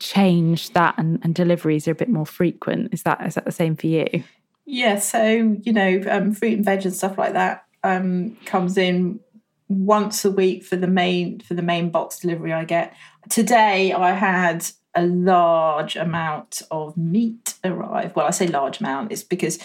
changed 0.00 0.74
that, 0.74 0.94
and, 0.98 1.20
and 1.22 1.34
deliveries 1.34 1.86
are 1.86 1.92
a 1.92 1.94
bit 1.94 2.08
more 2.08 2.26
frequent. 2.26 2.92
Is 2.92 3.04
that 3.04 3.24
is 3.24 3.36
that 3.36 3.44
the 3.44 3.52
same 3.52 3.76
for 3.76 3.86
you? 3.86 4.24
Yeah, 4.66 4.98
so 4.98 5.58
you 5.62 5.72
know, 5.72 6.02
um, 6.08 6.32
fruit 6.32 6.54
and 6.54 6.64
veg 6.64 6.84
and 6.84 6.94
stuff 6.94 7.16
like 7.16 7.34
that 7.34 7.64
um, 7.84 8.36
comes 8.46 8.76
in 8.76 9.20
once 9.68 10.24
a 10.24 10.30
week 10.30 10.64
for 10.64 10.76
the 10.76 10.88
main 10.88 11.40
for 11.40 11.54
the 11.54 11.62
main 11.62 11.90
box 11.90 12.18
delivery 12.18 12.52
I 12.52 12.64
get. 12.64 12.94
Today 13.28 13.92
I 13.92 14.12
had 14.12 14.66
a 14.94 15.06
large 15.06 15.96
amount 15.96 16.62
of 16.70 16.96
meat 16.96 17.54
arrive. 17.64 18.16
Well, 18.16 18.26
I 18.26 18.30
say 18.30 18.48
large 18.48 18.80
amount, 18.80 19.12
it's 19.12 19.22
because 19.22 19.58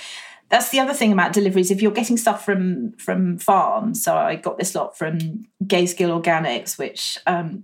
that's 0.49 0.69
the 0.69 0.79
other 0.79 0.93
thing 0.93 1.11
about 1.11 1.33
deliveries. 1.33 1.71
If 1.71 1.81
you're 1.81 1.91
getting 1.91 2.17
stuff 2.17 2.45
from 2.45 2.93
from 2.93 3.37
farms, 3.37 4.03
so 4.03 4.15
I 4.15 4.35
got 4.35 4.57
this 4.57 4.75
lot 4.75 4.97
from 4.97 5.45
Gazegill 5.63 6.21
Organics, 6.21 6.77
which 6.77 7.17
um, 7.25 7.63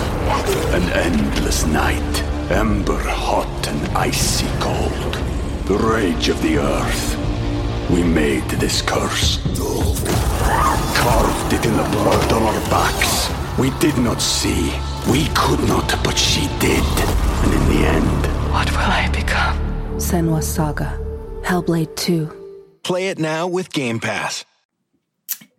An 0.73 0.83
endless 0.93 1.65
night, 1.65 2.23
ember 2.49 2.97
hot 2.97 3.67
and 3.67 3.97
icy 3.97 4.47
cold. 4.59 5.13
The 5.65 5.77
rage 5.77 6.29
of 6.29 6.41
the 6.41 6.57
earth. 6.57 7.17
We 7.89 8.03
made 8.03 8.47
this 8.51 8.81
curse. 8.81 9.39
Carved 10.95 11.53
it 11.53 11.65
in 11.65 11.75
the 11.75 11.83
blood 11.91 12.31
on 12.31 12.43
our 12.43 12.61
backs. 12.69 13.29
We 13.59 13.69
did 13.79 13.97
not 13.97 14.21
see. 14.21 14.71
We 15.11 15.27
could 15.35 15.59
not, 15.67 15.89
but 16.03 16.17
she 16.17 16.47
did. 16.59 16.83
And 17.43 17.53
in 17.53 17.69
the 17.69 17.87
end, 17.87 18.25
What 18.51 18.69
will 18.71 18.79
I 18.79 19.09
become? 19.11 19.57
Senua 19.97 20.41
Saga. 20.43 20.97
Hellblade 21.43 21.95
2. 21.95 22.79
Play 22.83 23.07
it 23.09 23.19
now 23.19 23.47
with 23.47 23.71
Game 23.73 23.99
Pass. 23.99 24.45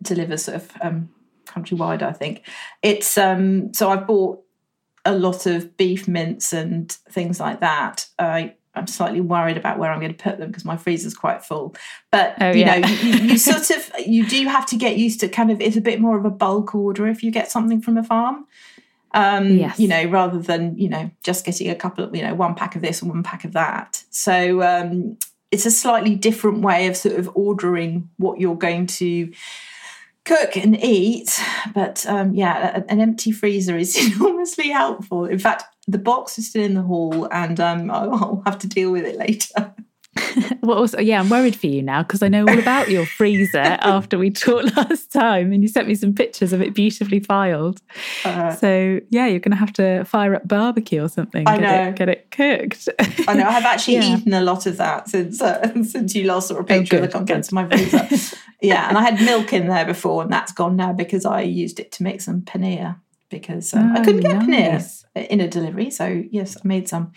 deliver 0.01 0.37
sort 0.37 0.57
of 0.57 0.71
um, 0.81 1.09
countrywide. 1.45 2.01
I 2.01 2.11
think 2.13 2.43
it's 2.81 3.17
um, 3.17 3.73
so 3.73 3.89
I've 3.89 4.07
bought 4.07 4.42
a 5.05 5.13
lot 5.15 5.45
of 5.45 5.75
beef 5.77 6.07
mince 6.07 6.53
and 6.53 6.91
things 7.09 7.39
like 7.39 7.59
that. 7.59 8.07
I 8.19 8.53
I'm 8.75 8.87
slightly 8.87 9.21
worried 9.21 9.55
about 9.57 9.77
where 9.77 9.91
I'm 9.91 9.99
going 9.99 10.15
to 10.15 10.23
put 10.23 10.39
them 10.39 10.47
because 10.49 10.65
my 10.65 10.77
freezer's 10.77 11.13
quite 11.13 11.43
full. 11.45 11.75
But 12.11 12.35
Oh, 12.41 12.49
you 12.51 12.61
yeah. 12.61 12.79
know, 12.79 12.87
you, 12.87 13.09
you 13.33 13.37
sort 13.51 13.69
of 13.69 13.91
you 14.07 14.25
do 14.27 14.47
have 14.47 14.65
to 14.67 14.75
get 14.77 14.97
used 14.97 15.19
to 15.19 15.27
kind 15.27 15.51
of 15.51 15.61
it's 15.61 15.77
a 15.77 15.81
bit 15.81 16.01
more 16.01 16.17
of 16.17 16.25
a 16.25 16.31
bulk 16.31 16.73
order 16.73 17.07
if 17.07 17.21
you 17.23 17.29
get 17.31 17.51
something 17.51 17.81
from 17.81 17.97
a 17.97 18.03
farm. 18.03 18.47
Um, 19.15 19.57
Yes. 19.57 19.79
you 19.79 19.87
know, 19.87 20.05
rather 20.05 20.39
than 20.39 20.75
you 20.77 20.89
know 20.89 21.11
just 21.21 21.45
getting 21.45 21.69
a 21.69 21.75
couple 21.75 22.03
of 22.03 22.15
you 22.15 22.23
know 22.23 22.33
one 22.33 22.55
pack 22.55 22.75
of 22.75 22.81
this 22.81 23.01
and 23.01 23.11
one 23.11 23.21
pack 23.21 23.45
of 23.45 23.51
that. 23.53 24.03
So 24.09 24.63
um, 24.63 25.17
it's 25.51 25.67
a 25.67 25.71
slightly 25.71 26.15
different 26.15 26.61
way 26.61 26.87
of 26.87 26.97
sort 26.97 27.19
of 27.19 27.29
ordering 27.35 28.09
what 28.17 28.39
you're 28.39 28.55
going 28.55 28.87
to 28.87 29.31
cook 30.25 30.55
and 30.55 30.81
eat. 30.83 31.39
But 31.73 32.05
um, 32.07 32.33
yeah, 32.33 32.81
an 32.87 33.01
empty 33.01 33.31
freezer 33.31 33.77
is 33.77 33.95
enormously 34.15 34.69
helpful. 34.69 35.25
In 35.25 35.39
fact, 35.39 35.63
the 35.87 35.97
box 35.97 36.37
is 36.37 36.49
still 36.49 36.63
in 36.63 36.75
the 36.75 36.81
hall, 36.81 37.27
and 37.31 37.59
um, 37.59 37.91
I'll 37.91 38.41
have 38.45 38.59
to 38.59 38.67
deal 38.67 38.91
with 38.91 39.05
it 39.05 39.17
later. 39.17 39.73
Well, 40.61 40.77
also, 40.77 40.99
yeah, 41.01 41.19
I'm 41.19 41.27
worried 41.29 41.57
for 41.57 41.67
you 41.67 41.81
now 41.81 42.03
because 42.03 42.23
I 42.23 42.29
know 42.29 42.45
all 42.47 42.57
about 42.57 42.89
your 42.89 43.05
freezer 43.05 43.57
after 43.81 44.17
we 44.17 44.29
talked 44.29 44.75
last 44.77 45.11
time, 45.11 45.51
and 45.51 45.61
you 45.61 45.67
sent 45.67 45.89
me 45.89 45.95
some 45.95 46.13
pictures 46.13 46.53
of 46.53 46.61
it 46.61 46.73
beautifully 46.73 47.19
filed. 47.19 47.81
Uh, 48.23 48.55
so 48.55 48.99
yeah, 49.09 49.27
you're 49.27 49.39
going 49.41 49.51
to 49.51 49.57
have 49.57 49.73
to 49.73 50.05
fire 50.05 50.35
up 50.35 50.47
barbecue 50.47 51.03
or 51.03 51.09
something. 51.09 51.45
I 51.47 51.57
get 51.57 51.61
know. 51.61 51.89
It, 51.89 51.95
get 51.97 52.09
it 52.09 52.31
cooked. 52.31 52.87
I 53.27 53.33
know 53.33 53.47
I've 53.49 53.65
actually 53.65 53.95
Yeah. 53.95 54.17
eaten 54.17 54.33
a 54.33 54.41
lot 54.41 54.65
of 54.65 54.77
that 54.77 55.09
since 55.09 55.41
uh, 55.41 55.69
since 55.83 56.15
you 56.15 56.25
last 56.25 56.47
saw 56.47 56.55
a 56.57 56.63
picture 56.63 56.95
of 56.97 57.01
the 57.01 57.07
contents 57.09 57.49
of 57.49 57.53
my 57.53 57.67
freezer. 57.67 58.07
yeah, 58.61 58.87
and 58.87 58.97
I 58.97 59.01
had 59.01 59.21
milk 59.21 59.51
in 59.51 59.67
there 59.67 59.85
before, 59.85 60.23
and 60.23 60.31
that's 60.31 60.53
gone 60.53 60.77
now 60.77 60.93
because 60.93 61.25
I 61.25 61.41
used 61.41 61.79
it 61.81 61.91
to 61.93 62.03
make 62.03 62.21
some 62.21 62.41
paneer 62.41 62.95
because 63.29 63.73
um, 63.73 63.91
I 63.93 63.99
Oh, 63.99 64.03
couldn't 64.03 64.21
get 64.21 64.47
nice. 64.47 65.03
paneer 65.15 65.27
in 65.29 65.41
a 65.41 65.47
delivery. 65.49 65.91
So 65.91 66.23
yes, 66.31 66.55
I 66.55 66.61
made 66.65 66.87
some. 66.87 67.11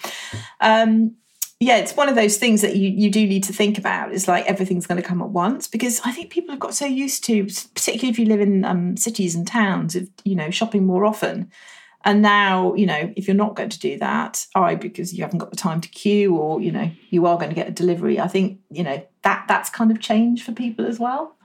Um, 0.60 1.14
yeah, 1.58 1.78
it's 1.78 1.96
one 1.96 2.10
of 2.10 2.16
those 2.16 2.36
things 2.36 2.60
that 2.60 2.76
you 2.76 2.90
you 2.90 3.10
do 3.10 3.26
need 3.26 3.44
to 3.44 3.52
think 3.52 3.78
about. 3.78 4.12
It's 4.12 4.28
like 4.28 4.44
everything's 4.44 4.86
going 4.86 5.00
to 5.00 5.06
come 5.06 5.22
at 5.22 5.30
once 5.30 5.66
because 5.66 6.00
I 6.04 6.12
think 6.12 6.30
people 6.30 6.50
have 6.50 6.60
got 6.60 6.74
so 6.74 6.84
used 6.84 7.24
to, 7.24 7.44
particularly 7.44 8.10
if 8.10 8.18
you 8.18 8.26
live 8.26 8.40
in 8.40 8.64
um, 8.64 8.96
cities 8.96 9.34
and 9.34 9.46
towns, 9.46 9.96
of 9.96 10.08
you 10.24 10.34
know 10.34 10.50
shopping 10.50 10.84
more 10.84 11.06
often. 11.06 11.50
And 12.04 12.22
now, 12.22 12.72
you 12.74 12.86
know, 12.86 13.12
if 13.16 13.26
you're 13.26 13.34
not 13.34 13.56
going 13.56 13.70
to 13.70 13.80
do 13.80 13.98
that, 13.98 14.46
I 14.54 14.74
because 14.74 15.14
you 15.14 15.24
haven't 15.24 15.38
got 15.38 15.50
the 15.50 15.56
time 15.56 15.80
to 15.80 15.88
queue, 15.88 16.36
or 16.36 16.60
you 16.60 16.70
know, 16.70 16.90
you 17.08 17.26
are 17.26 17.38
going 17.38 17.48
to 17.48 17.54
get 17.54 17.68
a 17.68 17.72
delivery. 17.72 18.20
I 18.20 18.28
think 18.28 18.60
you 18.70 18.84
know 18.84 19.04
that 19.22 19.46
that's 19.48 19.70
kind 19.70 19.90
of 19.90 19.98
changed 19.98 20.44
for 20.44 20.52
people 20.52 20.86
as 20.86 21.00
well. 21.00 21.36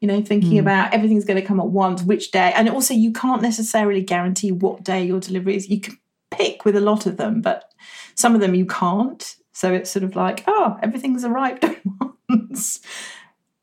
You 0.00 0.06
know, 0.06 0.22
thinking 0.22 0.52
mm. 0.52 0.60
about 0.60 0.94
everything's 0.94 1.24
going 1.24 1.40
to 1.40 1.46
come 1.46 1.58
at 1.58 1.66
once, 1.66 2.04
which 2.04 2.30
day, 2.30 2.52
and 2.54 2.68
also 2.68 2.94
you 2.94 3.12
can't 3.12 3.42
necessarily 3.42 4.00
guarantee 4.00 4.52
what 4.52 4.84
day 4.84 5.04
your 5.04 5.18
delivery 5.18 5.56
is. 5.56 5.68
You 5.68 5.80
can 5.80 5.98
pick 6.30 6.64
with 6.64 6.76
a 6.76 6.80
lot 6.80 7.04
of 7.04 7.16
them, 7.16 7.40
but 7.40 7.72
some 8.14 8.36
of 8.36 8.40
them 8.40 8.54
you 8.54 8.64
can't. 8.64 9.36
So 9.56 9.72
it's 9.72 9.90
sort 9.90 10.02
of 10.02 10.14
like, 10.14 10.44
oh, 10.46 10.76
everything's 10.82 11.24
arrived 11.24 11.64
at 11.64 11.80
once. 12.28 12.80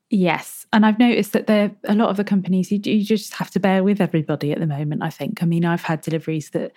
Yes. 0.09 0.65
And 0.73 0.87
I've 0.87 0.97
noticed 0.97 1.33
that 1.33 1.45
there 1.45 1.69
a 1.83 1.93
lot 1.93 2.09
of 2.09 2.17
the 2.17 2.23
companies 2.23 2.71
you, 2.71 2.79
you 2.83 3.03
just 3.03 3.35
have 3.35 3.51
to 3.51 3.59
bear 3.59 3.83
with 3.83 4.01
everybody 4.01 4.51
at 4.51 4.59
the 4.59 4.65
moment. 4.65 5.03
I 5.03 5.11
think. 5.11 5.43
I 5.43 5.45
mean, 5.45 5.65
I've 5.65 5.83
had 5.83 6.01
deliveries 6.01 6.49
that 6.51 6.71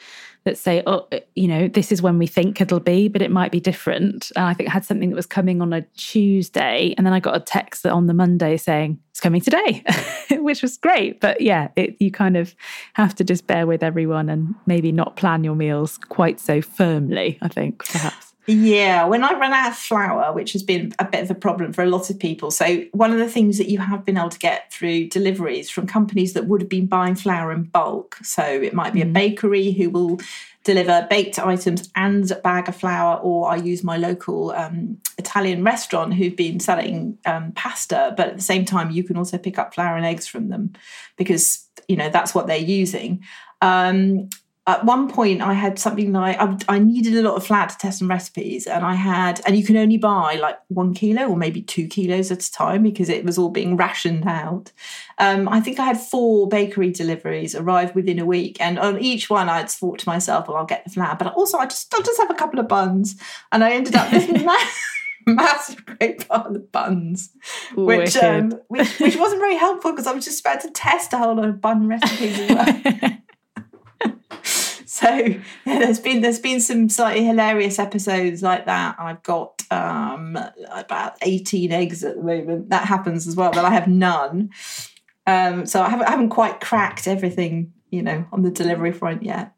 that 0.44 0.58
say, 0.58 0.82
"Oh, 0.86 1.06
eh, 1.12 1.20
you 1.34 1.48
know, 1.48 1.66
this 1.66 1.92
is 1.92 2.02
when 2.02 2.18
we 2.18 2.26
think 2.26 2.60
it'll 2.60 2.78
be, 2.78 3.08
but 3.08 3.22
it 3.22 3.30
might 3.30 3.52
be 3.52 3.60
different." 3.60 4.32
And 4.36 4.44
I 4.44 4.52
think 4.52 4.68
I 4.68 4.72
had 4.72 4.84
something 4.84 5.08
that 5.08 5.16
was 5.16 5.24
coming 5.24 5.62
on 5.62 5.72
a 5.72 5.80
Tuesday, 5.96 6.94
and 6.98 7.06
then 7.06 7.14
I 7.14 7.20
got 7.20 7.36
a 7.36 7.40
text 7.40 7.84
that 7.84 7.92
on 7.92 8.06
the 8.06 8.14
Monday 8.14 8.58
saying 8.58 8.98
it's 9.10 9.20
coming 9.20 9.40
today, 9.40 9.82
which 10.30 10.60
was 10.60 10.76
great. 10.76 11.20
But 11.22 11.40
yeah, 11.40 11.68
it, 11.74 11.96
you 12.00 12.10
kind 12.10 12.36
of 12.36 12.54
have 12.94 13.14
to 13.14 13.24
just 13.24 13.46
bear 13.46 13.66
with 13.66 13.82
everyone 13.82 14.28
and 14.28 14.54
maybe 14.66 14.92
not 14.92 15.16
plan 15.16 15.42
your 15.42 15.56
meals 15.56 15.96
quite 15.96 16.38
so 16.38 16.60
firmly. 16.60 17.38
I 17.40 17.48
think 17.48 17.86
perhaps. 17.86 18.25
Yeah, 18.48 19.06
when 19.06 19.24
I 19.24 19.32
run 19.32 19.52
out 19.52 19.72
of 19.72 19.76
flour, 19.76 20.32
which 20.32 20.52
has 20.52 20.62
been 20.62 20.92
a 21.00 21.04
bit 21.04 21.22
of 21.22 21.30
a 21.30 21.34
problem 21.34 21.72
for 21.72 21.82
a 21.82 21.90
lot 21.90 22.10
of 22.10 22.18
people. 22.18 22.52
So, 22.52 22.84
one 22.92 23.12
of 23.12 23.18
the 23.18 23.28
things 23.28 23.58
that 23.58 23.68
you 23.68 23.78
have 23.78 24.04
been 24.04 24.16
able 24.16 24.28
to 24.28 24.38
get 24.38 24.72
through 24.72 25.08
deliveries 25.08 25.68
from 25.68 25.88
companies 25.88 26.32
that 26.34 26.46
would 26.46 26.60
have 26.60 26.68
been 26.68 26.86
buying 26.86 27.16
flour 27.16 27.50
in 27.50 27.64
bulk. 27.64 28.16
So, 28.22 28.44
it 28.44 28.72
might 28.72 28.92
be 28.92 29.02
a 29.02 29.06
bakery 29.06 29.72
who 29.72 29.90
will 29.90 30.20
deliver 30.62 31.06
baked 31.10 31.40
items 31.40 31.88
and 31.96 32.30
a 32.30 32.36
bag 32.36 32.68
of 32.68 32.76
flour, 32.76 33.18
or 33.18 33.50
I 33.50 33.56
use 33.56 33.82
my 33.82 33.96
local 33.96 34.52
um, 34.52 34.98
Italian 35.18 35.64
restaurant 35.64 36.14
who've 36.14 36.36
been 36.36 36.60
selling 36.60 37.18
um, 37.26 37.50
pasta, 37.52 38.14
but 38.16 38.28
at 38.28 38.36
the 38.36 38.42
same 38.42 38.64
time, 38.64 38.92
you 38.92 39.02
can 39.02 39.16
also 39.16 39.38
pick 39.38 39.58
up 39.58 39.74
flour 39.74 39.96
and 39.96 40.06
eggs 40.06 40.28
from 40.28 40.50
them 40.50 40.72
because 41.16 41.66
you 41.88 41.96
know 41.96 42.10
that's 42.10 42.32
what 42.32 42.46
they're 42.46 42.58
using. 42.58 43.24
Um, 43.60 44.28
at 44.68 44.84
one 44.84 45.08
point 45.08 45.42
I 45.42 45.52
had 45.52 45.78
something 45.78 46.12
like 46.12 46.36
I, 46.40 46.56
I, 46.68 46.78
needed 46.80 47.14
a 47.14 47.22
lot 47.22 47.36
of 47.36 47.46
flour 47.46 47.68
to 47.68 47.78
test 47.78 48.00
some 48.00 48.08
recipes, 48.08 48.66
and 48.66 48.84
I 48.84 48.94
had, 48.94 49.40
and 49.46 49.56
you 49.56 49.64
can 49.64 49.76
only 49.76 49.96
buy 49.96 50.34
like 50.36 50.58
one 50.68 50.92
kilo 50.92 51.28
or 51.28 51.36
maybe 51.36 51.62
two 51.62 51.86
kilos 51.86 52.32
at 52.32 52.42
a 52.42 52.52
time 52.52 52.82
because 52.82 53.08
it 53.08 53.24
was 53.24 53.38
all 53.38 53.50
being 53.50 53.76
rationed 53.76 54.26
out. 54.26 54.72
Um, 55.18 55.48
I 55.48 55.60
think 55.60 55.78
I 55.78 55.84
had 55.84 56.00
four 56.00 56.48
bakery 56.48 56.90
deliveries 56.90 57.54
arrive 57.54 57.94
within 57.94 58.18
a 58.18 58.26
week, 58.26 58.56
and 58.60 58.78
on 58.78 58.98
each 58.98 59.30
one 59.30 59.48
I'd 59.48 59.70
thought 59.70 60.00
to 60.00 60.08
myself, 60.08 60.48
"Well, 60.48 60.56
I'll 60.56 60.66
get 60.66 60.84
the 60.84 60.90
flour," 60.90 61.16
but 61.16 61.32
also 61.34 61.58
I 61.58 61.66
just 61.66 61.94
I'll 61.94 62.02
just 62.02 62.20
have 62.20 62.30
a 62.30 62.34
couple 62.34 62.58
of 62.58 62.66
buns, 62.66 63.14
and 63.52 63.62
I 63.62 63.70
ended 63.72 63.94
up 63.94 64.12
with 64.12 64.44
massive 65.26 65.84
great 65.86 66.26
part 66.28 66.46
of 66.46 66.54
the 66.54 66.58
buns, 66.60 67.30
which, 67.76 68.16
um, 68.16 68.52
which 68.66 68.98
which 68.98 69.16
wasn't 69.16 69.40
very 69.40 69.56
helpful 69.56 69.92
because 69.92 70.08
I 70.08 70.12
was 70.12 70.24
just 70.24 70.40
about 70.40 70.60
to 70.62 70.70
test 70.70 71.12
a 71.12 71.18
whole 71.18 71.36
lot 71.36 71.44
of 71.44 71.60
bun 71.60 71.86
recipes 71.86 72.40
as 72.40 72.50
well. 72.50 73.18
so 75.00 75.08
yeah, 75.14 75.78
there's 75.78 76.00
been 76.00 76.22
there's 76.22 76.38
been 76.38 76.58
some 76.58 76.88
slightly 76.88 77.22
hilarious 77.22 77.78
episodes 77.78 78.42
like 78.42 78.64
that. 78.64 78.96
I've 78.98 79.22
got 79.22 79.62
um, 79.70 80.38
about 80.72 81.18
18 81.20 81.70
eggs 81.70 82.02
at 82.02 82.16
the 82.16 82.22
moment. 82.22 82.70
That 82.70 82.86
happens 82.86 83.26
as 83.26 83.36
well, 83.36 83.52
but 83.52 83.66
I 83.66 83.70
have 83.70 83.88
none. 83.88 84.50
Um, 85.26 85.66
so 85.66 85.82
I 85.82 85.90
haven't, 85.90 86.06
I 86.06 86.10
haven't 86.12 86.30
quite 86.30 86.62
cracked 86.62 87.06
everything, 87.06 87.74
you 87.90 88.00
know, 88.00 88.24
on 88.32 88.40
the 88.40 88.50
delivery 88.50 88.92
front 88.92 89.22
yet. 89.22 89.52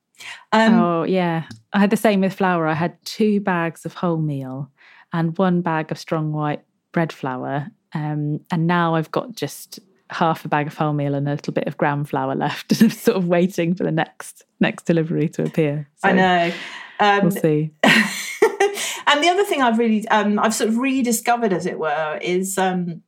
Um, 0.51 0.75
oh 0.75 1.03
yeah, 1.05 1.45
I 1.73 1.79
had 1.79 1.91
the 1.91 1.97
same 1.97 2.23
with 2.23 2.35
flour. 2.35 2.67
I 2.67 2.75
had 2.75 2.97
two 3.05 3.39
bags 3.39 3.87
of 3.87 3.95
wholemeal 3.95 4.69
and 5.13 5.39
one 5.39 5.61
bag 5.61 5.93
of 5.93 5.99
strong 5.99 6.33
white 6.33 6.65
bread 6.91 7.13
flour, 7.13 7.69
um, 7.95 8.41
and 8.51 8.67
now 8.67 8.97
I've 8.97 9.13
got 9.13 9.37
just 9.37 9.79
half 10.11 10.45
a 10.45 10.49
bag 10.49 10.67
of 10.67 10.77
wholemeal 10.77 11.15
and 11.15 11.29
a 11.29 11.33
little 11.33 11.53
bit 11.53 11.67
of 11.67 11.77
gram 11.77 12.05
flour 12.05 12.35
left, 12.35 12.73
and 12.81 12.93
sort 12.93 13.17
of 13.17 13.27
waiting 13.27 13.75
for 13.75 13.85
the 13.85 13.93
next 13.93 14.45
next 14.61 14.85
delivery 14.85 15.29
to 15.31 15.45
appear. 15.45 15.89
So 15.97 16.09
I 16.09 16.13
know. 16.13 16.53
Um, 17.01 17.23
we'll 17.23 17.31
see. 17.31 17.73
and 17.85 19.23
the 19.23 19.29
other 19.29 19.45
thing 19.45 19.63
I've 19.63 19.79
really 19.79 20.07
um, 20.09 20.39
I've 20.39 20.55
sort 20.55 20.71
of 20.71 20.79
rediscovered, 20.79 21.53
as 21.53 21.67
it 21.67 21.79
were, 21.79 22.19
is 22.23 22.59
um, 22.59 23.03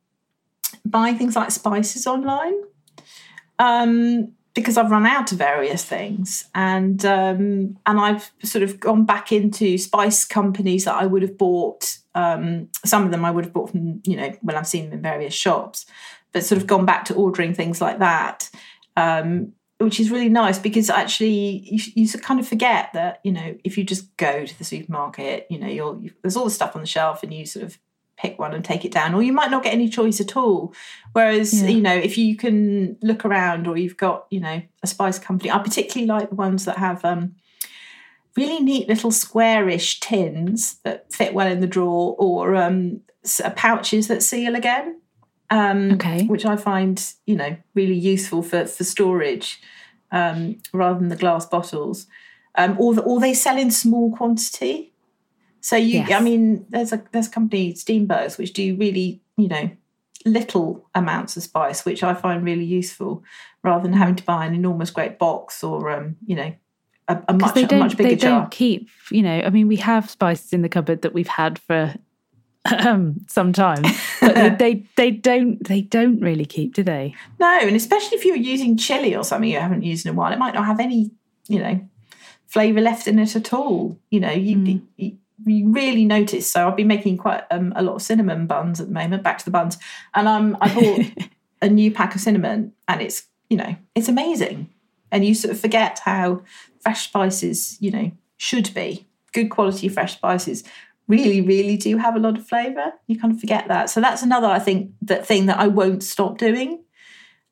buying 0.85 1.17
things 1.17 1.35
like 1.35 1.51
spices 1.51 2.07
online. 2.07 2.55
Um, 3.59 4.33
because 4.53 4.77
I've 4.77 4.91
run 4.91 5.05
out 5.05 5.31
of 5.31 5.37
various 5.37 5.85
things, 5.85 6.45
and 6.53 7.03
um, 7.05 7.77
and 7.85 7.99
I've 7.99 8.31
sort 8.43 8.63
of 8.63 8.79
gone 8.79 9.05
back 9.05 9.31
into 9.31 9.77
spice 9.77 10.25
companies 10.25 10.85
that 10.85 10.95
I 10.95 11.05
would 11.05 11.21
have 11.21 11.37
bought. 11.37 11.97
Um, 12.13 12.67
some 12.83 13.05
of 13.05 13.11
them 13.11 13.23
I 13.23 13.31
would 13.31 13.45
have 13.45 13.53
bought 13.53 13.71
from 13.71 14.01
you 14.05 14.17
know 14.17 14.33
when 14.41 14.57
I've 14.57 14.67
seen 14.67 14.85
them 14.85 14.93
in 14.93 15.01
various 15.01 15.33
shops, 15.33 15.85
but 16.33 16.43
sort 16.43 16.61
of 16.61 16.67
gone 16.67 16.85
back 16.85 17.05
to 17.05 17.15
ordering 17.15 17.53
things 17.53 17.81
like 17.81 17.99
that, 17.99 18.49
um, 18.97 19.53
which 19.79 19.99
is 19.99 20.11
really 20.11 20.29
nice 20.29 20.59
because 20.59 20.89
actually 20.89 21.63
you, 21.65 21.79
you 21.95 22.19
kind 22.19 22.39
of 22.39 22.47
forget 22.47 22.93
that 22.93 23.19
you 23.23 23.31
know 23.31 23.55
if 23.63 23.77
you 23.77 23.83
just 23.83 24.15
go 24.17 24.45
to 24.45 24.57
the 24.57 24.63
supermarket, 24.63 25.47
you 25.49 25.59
know 25.59 25.67
you're 25.67 25.99
you, 25.99 26.11
there's 26.21 26.37
all 26.37 26.45
the 26.45 26.51
stuff 26.51 26.75
on 26.75 26.81
the 26.81 26.87
shelf 26.87 27.23
and 27.23 27.33
you 27.33 27.45
sort 27.45 27.65
of 27.65 27.77
pick 28.21 28.37
one 28.37 28.53
and 28.53 28.63
take 28.63 28.85
it 28.85 28.91
down, 28.91 29.13
or 29.15 29.23
you 29.23 29.33
might 29.33 29.49
not 29.49 29.63
get 29.63 29.73
any 29.73 29.89
choice 29.89 30.21
at 30.21 30.37
all. 30.37 30.73
Whereas, 31.13 31.61
yeah. 31.61 31.69
you 31.69 31.81
know, 31.81 31.95
if 31.95 32.17
you 32.17 32.37
can 32.37 32.97
look 33.01 33.25
around 33.25 33.67
or 33.67 33.77
you've 33.77 33.97
got, 33.97 34.27
you 34.29 34.39
know, 34.39 34.61
a 34.83 34.87
spice 34.87 35.17
company, 35.17 35.49
I 35.49 35.57
particularly 35.57 36.07
like 36.07 36.29
the 36.29 36.35
ones 36.35 36.65
that 36.65 36.77
have 36.77 37.03
um, 37.03 37.35
really 38.37 38.59
neat 38.59 38.87
little 38.87 39.11
squarish 39.11 39.99
tins 39.99 40.75
that 40.83 41.11
fit 41.11 41.33
well 41.33 41.47
in 41.47 41.61
the 41.61 41.67
drawer 41.67 42.15
or 42.19 42.55
um, 42.55 43.01
pouches 43.55 44.07
that 44.07 44.23
seal 44.23 44.55
again 44.55 45.00
um, 45.51 45.91
okay. 45.91 46.25
which 46.25 46.45
I 46.45 46.55
find 46.55 47.03
you 47.27 47.35
know 47.35 47.55
really 47.75 47.95
useful 47.95 48.41
for 48.41 48.65
for 48.65 48.83
storage 48.83 49.61
um, 50.11 50.57
rather 50.73 50.99
than 50.99 51.09
the 51.09 51.15
glass 51.15 51.45
bottles. 51.45 52.07
Um, 52.55 52.75
or 52.79 52.93
the, 52.93 53.01
or 53.03 53.21
they 53.21 53.33
sell 53.33 53.57
in 53.57 53.71
small 53.71 54.13
quantity. 54.13 54.91
So 55.61 55.77
you, 55.77 55.99
yes. 55.99 56.11
I 56.11 56.21
mean, 56.21 56.65
there's 56.69 56.91
a 56.91 57.03
there's 57.11 57.27
a 57.27 57.31
company 57.31 57.73
Steenbergs 57.73 58.37
which 58.37 58.53
do 58.53 58.75
really 58.75 59.21
you 59.37 59.47
know 59.47 59.69
little 60.25 60.89
amounts 60.95 61.37
of 61.37 61.43
spice, 61.43 61.85
which 61.85 62.03
I 62.03 62.13
find 62.13 62.43
really 62.43 62.65
useful, 62.65 63.23
rather 63.63 63.83
than 63.83 63.93
having 63.93 64.15
to 64.15 64.23
buy 64.23 64.45
an 64.45 64.55
enormous 64.55 64.89
great 64.89 65.19
box 65.19 65.63
or 65.63 65.91
um, 65.91 66.17
you 66.25 66.35
know 66.35 66.53
a, 67.07 67.23
a 67.29 67.33
much, 67.33 67.53
they 67.53 67.65
don't, 67.65 67.79
a 67.79 67.83
much 67.83 67.97
bigger 67.97 68.09
they 68.09 68.15
jar. 68.15 68.41
don't 68.41 68.51
keep, 68.51 68.89
you 69.11 69.21
know, 69.21 69.41
I 69.41 69.49
mean, 69.49 69.67
we 69.67 69.75
have 69.77 70.09
spices 70.09 70.53
in 70.53 70.61
the 70.61 70.69
cupboard 70.69 71.01
that 71.01 71.13
we've 71.13 71.27
had 71.27 71.59
for 71.59 71.93
sometimes, 73.27 73.87
but 74.19 74.59
they 74.59 74.85
they 74.95 75.11
don't 75.11 75.63
they 75.63 75.81
don't 75.81 76.19
really 76.19 76.45
keep, 76.45 76.75
do 76.75 76.83
they? 76.83 77.13
No, 77.39 77.59
and 77.61 77.75
especially 77.75 78.17
if 78.17 78.25
you're 78.25 78.35
using 78.35 78.77
chili 78.77 79.15
or 79.15 79.23
something 79.23 79.49
you 79.49 79.59
haven't 79.59 79.83
used 79.83 80.05
in 80.05 80.11
a 80.11 80.15
while, 80.15 80.31
it 80.31 80.39
might 80.39 80.53
not 80.53 80.65
have 80.65 80.79
any 80.79 81.11
you 81.47 81.59
know 81.59 81.81
flavor 82.47 82.81
left 82.81 83.07
in 83.07 83.17
it 83.17 83.35
at 83.35 83.53
all. 83.53 83.97
You 84.09 84.19
know, 84.19 84.31
you, 84.31 84.57
mm. 84.57 84.81
you, 84.97 85.17
you 85.45 85.71
really 85.71 86.05
notice. 86.05 86.51
So 86.51 86.67
I've 86.67 86.75
been 86.75 86.87
making 86.87 87.17
quite 87.17 87.43
um, 87.49 87.73
a 87.75 87.81
lot 87.81 87.95
of 87.95 88.01
cinnamon 88.01 88.45
buns 88.45 88.79
at 88.79 88.87
the 88.87 88.93
moment. 88.93 89.23
Back 89.23 89.39
to 89.39 89.45
the 89.45 89.51
buns, 89.51 89.77
and 90.13 90.27
um, 90.27 90.57
I 90.61 90.73
bought 90.73 91.29
a 91.61 91.69
new 91.69 91.91
pack 91.91 92.13
of 92.13 92.21
cinnamon, 92.21 92.73
and 92.87 93.01
it's 93.01 93.23
you 93.49 93.57
know 93.57 93.75
it's 93.95 94.07
amazing, 94.07 94.69
and 95.11 95.25
you 95.25 95.33
sort 95.33 95.53
of 95.53 95.59
forget 95.59 95.99
how 96.05 96.43
fresh 96.79 97.05
spices 97.05 97.77
you 97.79 97.91
know 97.91 98.11
should 98.37 98.71
be 98.73 99.07
good 99.33 99.49
quality 99.49 99.87
fresh 99.87 100.13
spices 100.13 100.63
really, 101.11 101.41
really 101.41 101.77
do 101.77 101.97
have 101.97 102.15
a 102.15 102.19
lot 102.19 102.37
of 102.37 102.47
flavour. 102.47 102.93
You 103.07 103.19
kind 103.19 103.33
of 103.33 103.39
forget 103.39 103.67
that. 103.67 103.89
So 103.89 103.99
that's 103.99 104.23
another, 104.23 104.47
I 104.47 104.59
think, 104.59 104.91
that 105.03 105.25
thing 105.25 105.45
that 105.47 105.59
I 105.59 105.67
won't 105.67 106.03
stop 106.03 106.37
doing. 106.37 106.83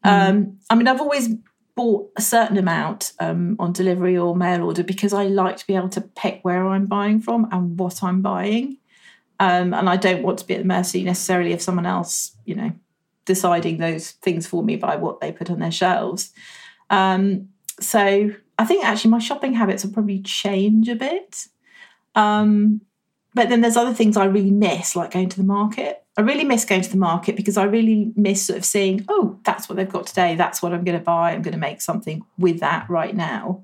Mm. 0.05 0.29
Um, 0.29 0.57
I 0.69 0.75
mean, 0.75 0.87
I've 0.87 1.01
always 1.01 1.35
bought 1.75 2.11
a 2.17 2.21
certain 2.21 2.57
amount 2.57 3.13
um, 3.19 3.55
on 3.59 3.73
delivery 3.73 4.17
or 4.17 4.35
mail 4.35 4.63
order 4.63 4.83
because 4.83 5.13
I 5.13 5.25
like 5.27 5.57
to 5.57 5.67
be 5.67 5.75
able 5.75 5.89
to 5.89 6.01
pick 6.01 6.39
where 6.43 6.67
I'm 6.67 6.87
buying 6.87 7.21
from 7.21 7.47
and 7.51 7.77
what 7.79 8.01
I'm 8.03 8.21
buying. 8.21 8.77
Um, 9.39 9.73
and 9.73 9.89
I 9.89 9.95
don't 9.95 10.23
want 10.23 10.39
to 10.39 10.45
be 10.45 10.55
at 10.55 10.61
the 10.61 10.67
mercy 10.67 11.03
necessarily 11.03 11.53
of 11.53 11.61
someone 11.61 11.85
else, 11.85 12.35
you 12.45 12.55
know, 12.55 12.71
deciding 13.25 13.77
those 13.77 14.11
things 14.11 14.47
for 14.47 14.63
me 14.63 14.75
by 14.75 14.95
what 14.97 15.21
they 15.21 15.31
put 15.31 15.49
on 15.49 15.59
their 15.59 15.71
shelves. 15.71 16.31
Um, 16.89 17.49
so 17.79 18.31
I 18.57 18.65
think 18.65 18.83
actually 18.83 19.11
my 19.11 19.19
shopping 19.19 19.53
habits 19.53 19.85
will 19.85 19.93
probably 19.93 20.21
change 20.21 20.89
a 20.89 20.95
bit. 20.95 21.47
Um, 22.15 22.81
but 23.33 23.49
then 23.49 23.61
there's 23.61 23.77
other 23.77 23.93
things 23.93 24.17
I 24.17 24.25
really 24.25 24.51
miss, 24.51 24.95
like 24.95 25.11
going 25.11 25.29
to 25.29 25.37
the 25.37 25.43
market. 25.43 26.03
I 26.17 26.21
really 26.21 26.43
miss 26.43 26.65
going 26.65 26.81
to 26.81 26.89
the 26.89 26.97
market 26.97 27.35
because 27.35 27.57
I 27.57 27.63
really 27.63 28.11
miss 28.15 28.45
sort 28.45 28.57
of 28.57 28.65
seeing, 28.65 29.05
oh, 29.07 29.39
that's 29.43 29.69
what 29.69 29.75
they've 29.77 29.87
got 29.87 30.07
today. 30.07 30.35
That's 30.35 30.61
what 30.61 30.73
I'm 30.73 30.83
going 30.83 30.97
to 30.97 31.03
buy. 31.03 31.31
I'm 31.31 31.41
going 31.41 31.53
to 31.53 31.59
make 31.59 31.81
something 31.81 32.25
with 32.37 32.59
that 32.59 32.89
right 32.89 33.15
now. 33.15 33.63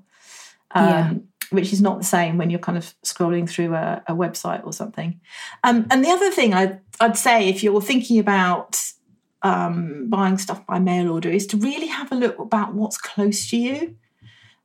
Um, 0.70 0.86
yeah. 0.86 1.12
Which 1.50 1.72
is 1.72 1.80
not 1.80 1.98
the 1.98 2.04
same 2.04 2.38
when 2.38 2.50
you're 2.50 2.58
kind 2.58 2.78
of 2.78 2.94
scrolling 3.04 3.48
through 3.48 3.74
a, 3.74 4.02
a 4.08 4.14
website 4.14 4.64
or 4.66 4.72
something. 4.72 5.20
Um, 5.62 5.86
and 5.90 6.04
the 6.04 6.10
other 6.10 6.30
thing 6.30 6.54
I, 6.54 6.78
I'd 6.98 7.16
say, 7.16 7.48
if 7.48 7.62
you're 7.62 7.80
thinking 7.82 8.18
about 8.18 8.80
um, 9.42 10.08
buying 10.08 10.38
stuff 10.38 10.66
by 10.66 10.78
mail 10.80 11.10
order, 11.12 11.30
is 11.30 11.46
to 11.48 11.56
really 11.56 11.86
have 11.86 12.10
a 12.10 12.16
look 12.16 12.38
about 12.38 12.74
what's 12.74 12.98
close 12.98 13.48
to 13.50 13.56
you. 13.56 13.96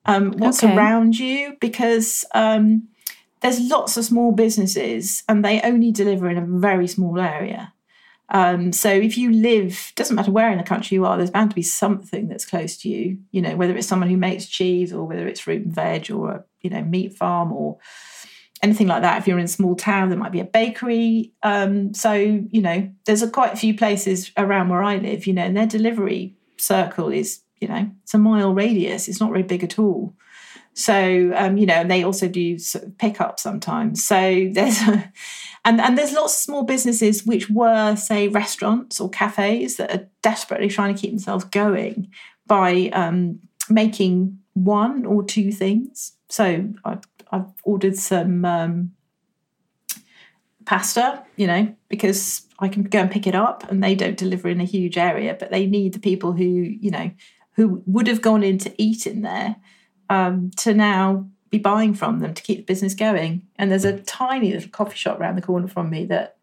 um, 0.05 0.31
what's 0.37 0.63
Okay. 0.63 0.75
around 0.75 1.19
you, 1.19 1.57
because 1.59 2.25
um, 2.33 2.87
there's 3.41 3.59
lots 3.59 3.97
of 3.97 4.05
small 4.05 4.31
businesses 4.31 5.23
and 5.27 5.43
they 5.43 5.61
only 5.61 5.91
deliver 5.91 6.29
in 6.29 6.37
a 6.37 6.45
very 6.45 6.87
small 6.87 7.19
area. 7.19 7.73
Um, 8.29 8.71
so 8.71 8.89
if 8.89 9.17
you 9.17 9.31
live, 9.31 9.91
doesn't 9.95 10.15
matter 10.15 10.31
where 10.31 10.51
in 10.51 10.57
the 10.57 10.63
country 10.63 10.95
you 10.95 11.05
are, 11.05 11.17
there's 11.17 11.31
bound 11.31 11.51
to 11.51 11.55
be 11.55 11.61
something 11.61 12.29
that's 12.29 12.45
close 12.45 12.77
to 12.77 12.89
you. 12.89 13.17
You 13.31 13.41
know, 13.41 13.57
whether 13.57 13.75
it's 13.75 13.87
someone 13.87 14.09
who 14.09 14.17
makes 14.17 14.45
cheese 14.45 14.93
or 14.93 15.05
whether 15.05 15.27
it's 15.27 15.41
fruit 15.41 15.65
and 15.65 15.75
veg 15.75 16.09
or 16.09 16.31
a 16.31 16.43
you 16.61 16.69
know 16.69 16.81
meat 16.81 17.17
farm 17.17 17.51
or 17.51 17.77
anything 18.63 18.87
like 18.87 19.01
that. 19.01 19.17
If 19.17 19.27
you're 19.27 19.39
in 19.39 19.45
a 19.45 19.49
small 19.49 19.75
town, 19.75 20.09
there 20.09 20.17
might 20.17 20.31
be 20.31 20.39
a 20.39 20.45
bakery. 20.45 21.33
Um, 21.43 21.93
so 21.93 22.13
you 22.13 22.61
know, 22.61 22.89
there's 23.05 23.21
a 23.21 23.29
quite 23.29 23.53
a 23.53 23.57
few 23.57 23.75
places 23.75 24.31
around 24.37 24.69
where 24.69 24.83
I 24.83 24.95
live. 24.95 25.27
You 25.27 25.33
know, 25.33 25.43
and 25.43 25.57
their 25.57 25.67
delivery 25.67 26.33
circle 26.55 27.09
is 27.09 27.41
you 27.59 27.67
know 27.67 27.91
it's 28.03 28.13
a 28.13 28.17
mile 28.17 28.53
radius. 28.53 29.09
It's 29.09 29.19
not 29.19 29.31
very 29.31 29.43
big 29.43 29.63
at 29.63 29.77
all. 29.77 30.13
So 30.73 31.33
um, 31.35 31.57
you 31.57 31.65
know, 31.65 31.75
and 31.75 31.91
they 31.91 32.03
also 32.03 32.27
do 32.27 32.57
sort 32.57 32.85
of 32.85 33.39
sometimes. 33.39 34.03
So 34.05 34.49
there's 34.51 34.79
and 35.65 35.81
and 35.81 35.97
there's 35.97 36.13
lots 36.13 36.33
of 36.33 36.39
small 36.39 36.63
businesses 36.63 37.25
which 37.25 37.49
were 37.49 37.95
say 37.95 38.27
restaurants 38.29 38.99
or 38.99 39.09
cafes 39.09 39.77
that 39.77 39.93
are 39.93 40.07
desperately 40.21 40.69
trying 40.69 40.95
to 40.95 41.01
keep 41.01 41.11
themselves 41.11 41.43
going 41.45 42.09
by 42.47 42.89
um, 42.93 43.39
making 43.69 44.39
one 44.53 45.05
or 45.05 45.23
two 45.23 45.51
things. 45.51 46.13
So 46.29 46.69
I, 46.85 46.97
I've 47.31 47.51
ordered 47.63 47.97
some 47.97 48.45
um, 48.45 48.91
pasta, 50.65 51.23
you 51.35 51.47
know, 51.47 51.73
because 51.89 52.47
I 52.59 52.69
can 52.69 52.83
go 52.83 52.99
and 52.99 53.11
pick 53.11 53.27
it 53.27 53.35
up, 53.35 53.69
and 53.69 53.83
they 53.83 53.95
don't 53.95 54.17
deliver 54.17 54.47
in 54.47 54.61
a 54.61 54.65
huge 54.65 54.97
area, 54.97 55.35
but 55.37 55.51
they 55.51 55.65
need 55.65 55.93
the 55.93 55.99
people 55.99 56.31
who 56.31 56.45
you 56.45 56.91
know 56.91 57.11
who 57.55 57.83
would 57.85 58.07
have 58.07 58.21
gone 58.21 58.43
in 58.43 58.57
to 58.59 58.81
eat 58.81 59.05
in 59.05 59.21
there 59.21 59.57
um, 60.11 60.51
to 60.57 60.73
now 60.73 61.25
be 61.49 61.57
buying 61.57 61.93
from 61.93 62.19
them 62.19 62.33
to 62.33 62.43
keep 62.43 62.59
the 62.59 62.63
business 62.63 62.93
going. 62.93 63.47
And 63.57 63.71
there's 63.71 63.85
a 63.85 63.99
tiny 64.01 64.51
little 64.53 64.69
coffee 64.69 64.97
shop 64.97 65.19
around 65.19 65.37
the 65.37 65.41
corner 65.41 65.69
from 65.69 65.89
me 65.89 66.05
that 66.05 66.35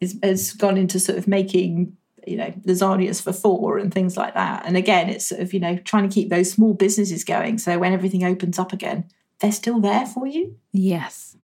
is, 0.00 0.18
has 0.22 0.52
gone 0.52 0.76
into 0.76 1.00
sort 1.00 1.16
of 1.16 1.26
making, 1.26 1.96
you 2.26 2.36
know, 2.36 2.52
lasagnas 2.66 3.22
for 3.22 3.32
four 3.32 3.78
and 3.78 3.92
things 3.92 4.16
like 4.16 4.34
that. 4.34 4.64
And 4.66 4.76
again, 4.76 5.08
it's 5.08 5.26
sort 5.26 5.40
of, 5.40 5.54
you 5.54 5.60
know, 5.60 5.78
trying 5.78 6.08
to 6.08 6.14
keep 6.14 6.28
those 6.28 6.52
small 6.52 6.74
businesses 6.74 7.24
going. 7.24 7.56
So 7.56 7.78
when 7.78 7.94
everything 7.94 8.24
opens 8.24 8.58
up 8.58 8.74
again, 8.74 9.04
they're 9.40 9.52
still 9.52 9.80
there 9.80 10.04
for 10.04 10.26
you. 10.26 10.56
Yes. 10.72 11.36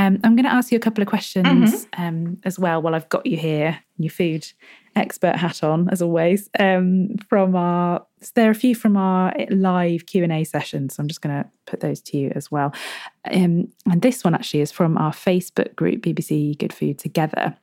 Um, 0.00 0.18
I'm 0.24 0.34
going 0.34 0.46
to 0.46 0.52
ask 0.52 0.72
you 0.72 0.76
a 0.76 0.80
couple 0.80 1.02
of 1.02 1.08
questions 1.08 1.86
um, 1.98 2.38
as 2.44 2.58
well 2.58 2.80
while 2.80 2.94
I've 2.94 3.08
got 3.10 3.26
you 3.26 3.36
here, 3.36 3.78
your 3.98 4.10
food 4.10 4.50
expert 4.96 5.36
hat 5.36 5.62
on, 5.62 5.90
as 5.90 6.00
always. 6.00 6.48
Um, 6.58 7.16
from 7.28 7.54
our, 7.54 8.06
there 8.34 8.48
are 8.48 8.52
a 8.52 8.54
few 8.54 8.74
from 8.74 8.96
our 8.96 9.34
live 9.50 10.06
Q 10.06 10.22
and 10.22 10.32
A 10.32 10.44
sessions. 10.44 10.94
So 10.94 11.02
I'm 11.02 11.08
just 11.08 11.20
going 11.20 11.42
to 11.42 11.50
put 11.66 11.80
those 11.80 12.00
to 12.02 12.16
you 12.16 12.32
as 12.34 12.50
well. 12.50 12.72
Um, 13.30 13.68
and 13.90 14.00
this 14.00 14.24
one 14.24 14.34
actually 14.34 14.62
is 14.62 14.72
from 14.72 14.96
our 14.96 15.12
Facebook 15.12 15.76
group, 15.76 16.00
BBC 16.00 16.56
Good 16.56 16.72
Food 16.72 16.98
Together. 16.98 17.54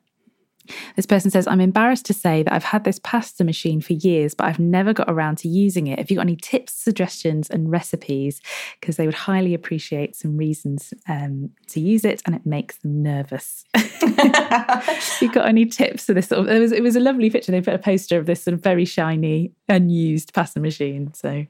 This 0.96 1.06
person 1.06 1.30
says, 1.30 1.46
I'm 1.46 1.60
embarrassed 1.60 2.06
to 2.06 2.14
say 2.14 2.42
that 2.42 2.52
I've 2.52 2.64
had 2.64 2.84
this 2.84 3.00
pasta 3.02 3.44
machine 3.44 3.80
for 3.80 3.94
years, 3.94 4.34
but 4.34 4.44
I've 4.44 4.58
never 4.58 4.92
got 4.92 5.10
around 5.10 5.38
to 5.38 5.48
using 5.48 5.86
it. 5.86 5.98
Have 5.98 6.10
you 6.10 6.16
got 6.16 6.22
any 6.22 6.36
tips, 6.36 6.72
suggestions, 6.72 7.50
and 7.50 7.70
recipes? 7.70 8.40
Because 8.80 8.96
they 8.96 9.06
would 9.06 9.14
highly 9.14 9.54
appreciate 9.54 10.16
some 10.16 10.36
reasons 10.36 10.92
um, 11.08 11.50
to 11.68 11.80
use 11.80 12.04
it 12.04 12.22
and 12.26 12.34
it 12.34 12.46
makes 12.46 12.78
them 12.78 13.02
nervous. 13.02 13.64
you 15.20 15.32
got 15.32 15.46
any 15.46 15.66
tips 15.66 16.04
for 16.04 16.14
this? 16.14 16.28
Sort 16.28 16.40
of, 16.40 16.48
it, 16.48 16.58
was, 16.58 16.72
it 16.72 16.82
was 16.82 16.96
a 16.96 17.00
lovely 17.00 17.30
picture. 17.30 17.52
They 17.52 17.60
put 17.60 17.74
a 17.74 17.78
poster 17.78 18.18
of 18.18 18.26
this 18.26 18.42
sort 18.42 18.54
of 18.54 18.62
very 18.62 18.84
shiny, 18.84 19.52
unused 19.68 20.32
pasta 20.34 20.60
machine. 20.60 21.12
So, 21.14 21.46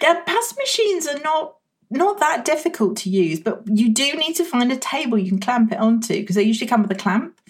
The 0.00 0.22
pasta 0.26 0.56
machines 0.58 1.06
are 1.06 1.18
not 1.20 1.56
not 1.90 2.20
that 2.20 2.44
difficult 2.44 2.96
to 2.98 3.10
use, 3.10 3.40
but 3.40 3.62
you 3.66 3.92
do 3.92 4.14
need 4.14 4.34
to 4.34 4.44
find 4.44 4.70
a 4.70 4.76
table 4.76 5.18
you 5.18 5.28
can 5.28 5.40
clamp 5.40 5.72
it 5.72 5.78
onto 5.78 6.14
because 6.14 6.36
they 6.36 6.42
usually 6.42 6.68
come 6.68 6.82
with 6.82 6.90
a 6.92 6.94
clamp. 6.96 7.40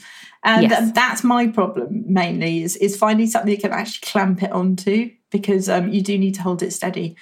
And 0.43 0.71
Yes. 0.71 0.93
that's 0.93 1.23
my 1.23 1.49
problem 1.49 2.05
mainly 2.07 2.63
is 2.63 2.77
is 2.77 2.97
finding 2.97 3.27
something 3.27 3.51
you 3.51 3.59
can 3.59 3.73
actually 3.73 4.07
clamp 4.07 4.43
it 4.43 4.53
onto 4.53 5.11
because 5.31 5.69
um, 5.69 5.91
you 5.91 6.01
do 6.03 6.17
need 6.19 6.35
to 6.37 6.43
hold 6.43 6.63
it 6.63 6.73
steady. 6.73 7.17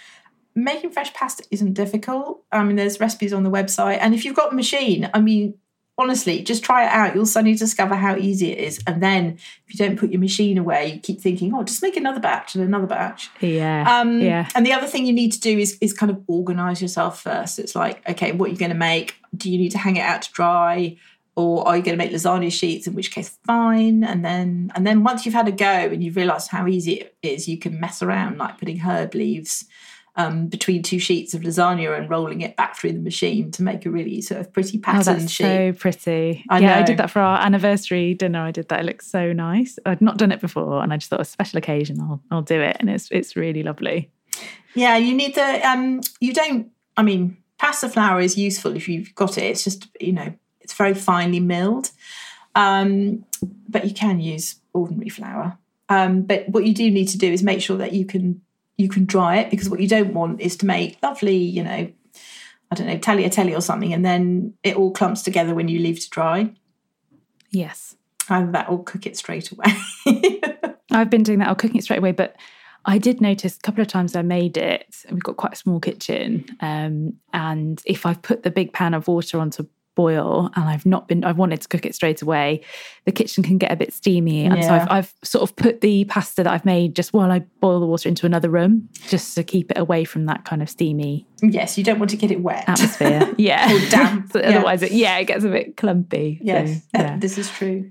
Making 0.54 0.90
fresh 0.90 1.12
pasta 1.14 1.44
isn't 1.50 1.74
difficult. 1.74 2.42
I 2.50 2.62
mean, 2.64 2.76
there's 2.76 2.98
recipes 3.00 3.32
on 3.32 3.42
the 3.44 3.50
website, 3.50 3.98
and 4.00 4.14
if 4.14 4.24
you've 4.24 4.34
got 4.36 4.52
a 4.52 4.56
machine, 4.56 5.08
I 5.14 5.20
mean, 5.20 5.54
honestly, 5.98 6.42
just 6.42 6.62
try 6.64 6.84
it 6.84 6.90
out. 6.92 7.14
You'll 7.14 7.26
suddenly 7.26 7.56
discover 7.56 7.94
how 7.96 8.16
easy 8.16 8.52
it 8.52 8.58
is. 8.58 8.80
And 8.86 9.02
then 9.02 9.38
if 9.66 9.74
you 9.74 9.84
don't 9.84 9.98
put 9.98 10.10
your 10.10 10.20
machine 10.20 10.56
away, 10.58 10.94
you 10.94 11.00
keep 11.00 11.20
thinking, 11.20 11.52
oh, 11.54 11.64
just 11.64 11.82
make 11.82 11.96
another 11.96 12.20
batch 12.20 12.54
and 12.54 12.64
another 12.64 12.86
batch. 12.86 13.30
yeah. 13.40 14.00
Um, 14.00 14.20
yeah. 14.20 14.48
And 14.54 14.64
the 14.64 14.72
other 14.72 14.86
thing 14.86 15.06
you 15.06 15.12
need 15.12 15.32
to 15.32 15.40
do 15.40 15.58
is 15.58 15.76
is 15.80 15.92
kind 15.92 16.10
of 16.10 16.22
organize 16.28 16.80
yourself 16.80 17.20
first. 17.22 17.58
It's 17.58 17.74
like, 17.76 18.08
okay, 18.08 18.32
what 18.32 18.48
are 18.48 18.52
you 18.52 18.58
going 18.58 18.70
to 18.72 18.76
make? 18.76 19.16
Do 19.36 19.50
you 19.50 19.58
need 19.58 19.70
to 19.72 19.78
hang 19.78 19.96
it 19.96 20.02
out 20.02 20.22
to 20.22 20.32
dry, 20.32 20.96
or 21.38 21.66
are 21.66 21.76
you 21.76 21.82
going 21.82 21.96
to 21.96 22.04
make 22.04 22.12
lasagna 22.12 22.50
sheets? 22.50 22.86
In 22.88 22.94
which 22.94 23.10
case, 23.12 23.38
fine. 23.46 24.02
And 24.04 24.24
then 24.24 24.72
and 24.74 24.86
then 24.86 25.04
once 25.04 25.24
you've 25.24 25.34
had 25.40 25.48
a 25.48 25.52
go 25.52 25.66
and 25.92 26.02
you've 26.02 26.16
realised 26.16 26.48
how 26.50 26.66
easy 26.66 26.94
it 26.94 27.16
is, 27.22 27.46
you 27.48 27.58
can 27.58 27.78
mess 27.80 28.02
around 28.02 28.38
like 28.38 28.58
putting 28.58 28.78
herb 28.80 29.14
leaves. 29.14 29.64
Um, 30.16 30.48
between 30.48 30.82
two 30.82 30.98
sheets 30.98 31.32
of 31.34 31.42
lasagna 31.42 31.96
and 31.96 32.10
rolling 32.10 32.40
it 32.40 32.56
back 32.56 32.76
through 32.76 32.92
the 32.94 32.98
machine 32.98 33.52
to 33.52 33.62
make 33.62 33.86
a 33.86 33.90
really 33.90 34.20
sort 34.20 34.40
of 34.40 34.52
pretty 34.52 34.78
Oh, 34.78 34.80
pattern 34.82 35.18
that's 35.20 35.30
sheet. 35.30 35.44
so 35.44 35.72
pretty. 35.74 36.44
I 36.50 36.58
yeah, 36.58 36.78
I 36.80 36.82
did 36.82 36.96
that 36.96 37.10
for 37.12 37.20
our 37.20 37.38
anniversary 37.38 38.14
dinner. 38.14 38.40
I 38.42 38.50
did 38.50 38.68
that. 38.70 38.80
It 38.80 38.86
looks 38.86 39.06
so 39.08 39.32
nice. 39.32 39.78
I'd 39.86 40.00
not 40.00 40.18
done 40.18 40.32
it 40.32 40.40
before, 40.40 40.82
and 40.82 40.92
I 40.92 40.96
just 40.96 41.08
thought 41.08 41.20
a 41.20 41.24
special 41.24 41.58
occasion, 41.58 42.00
I'll 42.00 42.20
I'll 42.32 42.42
do 42.42 42.60
it, 42.60 42.76
and 42.80 42.90
it's 42.90 43.08
it's 43.12 43.36
really 43.36 43.62
lovely. 43.62 44.10
Yeah, 44.74 44.96
you 44.96 45.14
need 45.14 45.36
the 45.36 45.48
um 45.64 46.00
you 46.18 46.32
don't 46.34 46.72
I 46.96 47.02
mean, 47.04 47.36
pasta 47.58 47.88
flour 47.88 48.20
is 48.20 48.36
useful 48.36 48.74
if 48.74 48.88
you've 48.88 49.14
got 49.14 49.38
it. 49.38 49.44
It's 49.44 49.62
just, 49.62 49.86
you 50.00 50.12
know, 50.14 50.34
it's 50.68 50.76
very 50.76 50.92
finely 50.92 51.40
milled. 51.40 51.90
Um, 52.54 53.24
but 53.68 53.86
you 53.86 53.94
can 53.94 54.20
use 54.20 54.56
ordinary 54.74 55.08
flour. 55.08 55.56
Um, 55.88 56.22
but 56.22 56.46
what 56.50 56.66
you 56.66 56.74
do 56.74 56.90
need 56.90 57.08
to 57.08 57.18
do 57.18 57.32
is 57.32 57.42
make 57.42 57.62
sure 57.62 57.78
that 57.78 57.94
you 57.94 58.04
can 58.04 58.42
you 58.76 58.88
can 58.88 59.06
dry 59.06 59.38
it 59.38 59.50
because 59.50 59.70
what 59.70 59.80
you 59.80 59.88
don't 59.88 60.12
want 60.12 60.40
is 60.40 60.56
to 60.58 60.66
make 60.66 60.98
lovely, 61.02 61.36
you 61.36 61.64
know, 61.64 61.90
I 62.70 62.74
don't 62.74 62.86
know, 62.86 62.98
tagliatelle 62.98 63.56
or 63.56 63.62
something, 63.62 63.94
and 63.94 64.04
then 64.04 64.54
it 64.62 64.76
all 64.76 64.92
clumps 64.92 65.22
together 65.22 65.54
when 65.54 65.68
you 65.68 65.78
leave 65.78 66.00
to 66.00 66.10
dry. 66.10 66.52
Yes, 67.50 67.96
And 68.28 68.54
that 68.54 68.70
will 68.70 68.78
cook 68.78 69.06
it 69.06 69.16
straight 69.16 69.50
away. 69.50 69.72
I've 70.92 71.08
been 71.08 71.22
doing 71.22 71.38
that. 71.38 71.48
I'll 71.48 71.54
cooking 71.54 71.78
it 71.78 71.84
straight 71.84 71.98
away, 71.98 72.12
but 72.12 72.36
I 72.84 72.98
did 72.98 73.22
notice 73.22 73.56
a 73.56 73.60
couple 73.60 73.80
of 73.80 73.88
times 73.88 74.14
I 74.14 74.22
made 74.22 74.58
it. 74.58 75.02
And 75.06 75.14
we've 75.14 75.22
got 75.22 75.38
quite 75.38 75.54
a 75.54 75.56
small 75.56 75.80
kitchen, 75.80 76.44
um, 76.60 77.14
and 77.32 77.82
if 77.86 78.04
I've 78.04 78.20
put 78.20 78.42
the 78.42 78.50
big 78.50 78.74
pan 78.74 78.94
of 78.94 79.08
water 79.08 79.40
onto 79.40 79.66
boil 79.98 80.48
and 80.54 80.64
I've 80.68 80.86
not 80.86 81.08
been, 81.08 81.24
I've 81.24 81.38
wanted 81.38 81.60
to 81.62 81.68
cook 81.68 81.84
it 81.84 81.92
straight 81.92 82.22
away, 82.22 82.60
the 83.04 83.10
kitchen 83.10 83.42
can 83.42 83.58
get 83.58 83.72
a 83.72 83.76
bit 83.76 83.92
steamy, 83.92 84.44
and 84.44 84.62
so 84.64 84.70
I've, 84.74 84.88
I've 84.90 85.14
sort 85.24 85.42
of 85.42 85.56
put 85.56 85.80
the 85.80 86.04
pasta 86.04 86.44
that 86.44 86.52
I've 86.52 86.64
made 86.64 86.94
just 86.94 87.12
while 87.12 87.32
I 87.32 87.40
boil 87.60 87.80
the 87.80 87.86
water 87.86 88.08
into 88.08 88.24
another 88.24 88.48
room, 88.48 88.88
just 89.08 89.34
to 89.34 89.42
keep 89.42 89.72
it 89.72 89.78
away 89.78 90.04
from 90.04 90.26
that 90.26 90.44
kind 90.44 90.62
of 90.62 90.70
steamy 90.70 91.26
yes, 91.42 91.76
you 91.78 91.84
don't 91.84 91.98
want 92.00 92.10
to 92.10 92.16
get 92.16 92.30
it 92.30 92.40
wet. 92.40 92.64
atmosphere. 92.68 93.34
Yeah, 93.38 93.72
Or 93.72 93.90
damp, 93.90 94.30
So 94.32 94.40
yeah. 94.40 94.48
Otherwise, 94.50 94.82
it, 94.82 94.90
yeah, 94.92 95.18
it 95.18 95.26
gets 95.26 95.44
a 95.44 95.48
bit 95.48 95.76
clumpy. 95.76 96.38
yes, 96.42 96.76
So, 96.76 96.82
yeah, 97.00 97.16
this 97.18 97.38
is 97.38 97.48
true. 97.50 97.90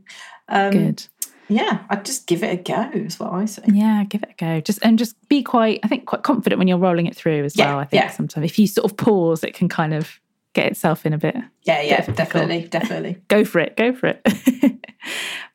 Um, 0.49 0.71
good. 0.71 1.07
Yeah, 1.49 1.83
I'd 1.89 2.03
just 2.03 2.27
give 2.27 2.43
it 2.43 2.59
a 2.59 2.61
go, 2.61 2.89
is 2.93 3.17
what 3.21 3.31
I 3.31 3.45
say. 3.45 3.63
Yeah, 3.71 4.03
give 4.03 4.21
it 4.23 4.31
a 4.31 4.33
go. 4.45 4.59
Just 4.59 4.79
and 4.83 4.99
just 4.99 5.15
be 5.29 5.41
quite, 5.43 5.79
I 5.83 5.87
think, 5.87 6.05
quite 6.05 6.23
confident 6.23 6.59
when 6.59 6.67
you're 6.67 6.77
rolling 6.77 7.05
it 7.05 7.15
through 7.15 7.45
as 7.45 7.55
Yeah, 7.55 7.67
well. 7.71 7.79
I 7.79 7.85
think 7.85 8.03
yeah. 8.03 8.09
sometimes 8.11 8.45
if 8.45 8.59
you 8.59 8.67
sort 8.67 8.83
of 8.91 8.97
pause, 8.97 9.45
it 9.45 9.53
can 9.53 9.69
kind 9.69 9.93
of 9.93 10.19
get 10.57 10.71
itself 10.71 11.05
in 11.05 11.13
a 11.13 11.17
bit. 11.17 11.35
Yeah, 11.63 11.81
yeah, 11.81 11.97
Bit 11.97 12.05
pickle. 12.05 12.15
definitely, 12.15 12.67
definitely. 12.67 13.21
Go 13.27 13.45
for 13.45 13.59
it, 13.59 13.77
go 13.77 13.93
for 13.93 14.07
it. 14.07 14.25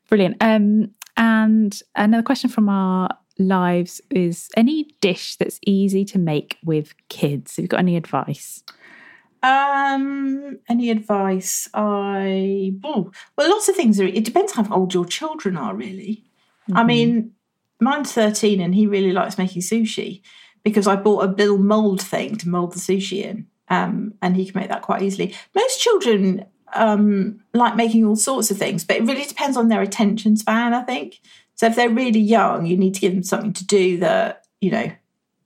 Brilliant. 0.08 0.36
Um, 0.40 0.90
and 1.16 1.78
another 1.96 2.22
question 2.22 2.48
from 2.48 2.68
our 2.68 3.08
lives 3.38 4.00
is: 4.10 4.48
any 4.56 4.94
dish 5.00 5.36
that's 5.36 5.58
easy 5.66 6.04
to 6.06 6.18
make 6.18 6.56
with 6.64 6.94
kids? 7.08 7.56
Have 7.56 7.64
you 7.64 7.68
got 7.68 7.80
any 7.80 7.96
advice? 7.96 8.62
Um, 9.42 10.58
any 10.68 10.90
advice? 10.90 11.68
I 11.74 12.74
oh, 12.84 13.10
well, 13.36 13.50
lots 13.50 13.68
of 13.68 13.74
things 13.74 13.98
are. 14.00 14.04
It 14.06 14.24
depends 14.24 14.52
how 14.52 14.66
old 14.70 14.94
your 14.94 15.04
children 15.04 15.56
are, 15.56 15.74
really. 15.74 16.24
I 16.74 16.84
mean, 16.84 17.32
mine's 17.80 18.12
thirteen, 18.12 18.60
and 18.60 18.74
he 18.74 18.86
really 18.86 19.12
likes 19.12 19.36
making 19.36 19.62
sushi 19.62 20.22
because 20.62 20.86
I 20.86 20.94
bought 20.96 21.24
a 21.24 21.32
little 21.32 21.58
mold 21.58 22.00
thing 22.00 22.36
to 22.36 22.48
mold 22.48 22.72
the 22.72 22.78
sushi 22.78 23.24
in, 23.24 23.48
um, 23.72 24.14
and 24.20 24.36
he 24.36 24.44
can 24.44 24.60
make 24.60 24.68
that 24.68 24.82
quite 24.82 25.02
easily. 25.02 25.34
Most 25.54 25.80
children 25.80 26.46
um 26.74 27.38
like 27.52 27.76
making 27.76 28.04
all 28.04 28.16
sorts 28.16 28.50
of 28.50 28.56
things, 28.56 28.84
but 28.84 28.96
it 28.96 29.02
really 29.02 29.24
depends 29.24 29.56
on 29.56 29.68
their 29.68 29.82
attention 29.82 30.36
span. 30.36 30.74
I 30.74 30.82
think 30.82 31.20
so. 31.54 31.66
If 31.66 31.76
they're 31.76 31.90
really 31.90 32.20
young, 32.20 32.66
you 32.66 32.76
need 32.76 32.94
to 32.94 33.00
give 33.00 33.12
them 33.12 33.22
something 33.22 33.52
to 33.54 33.66
do 33.66 33.98
that 33.98 34.44
you 34.60 34.70
know 34.70 34.92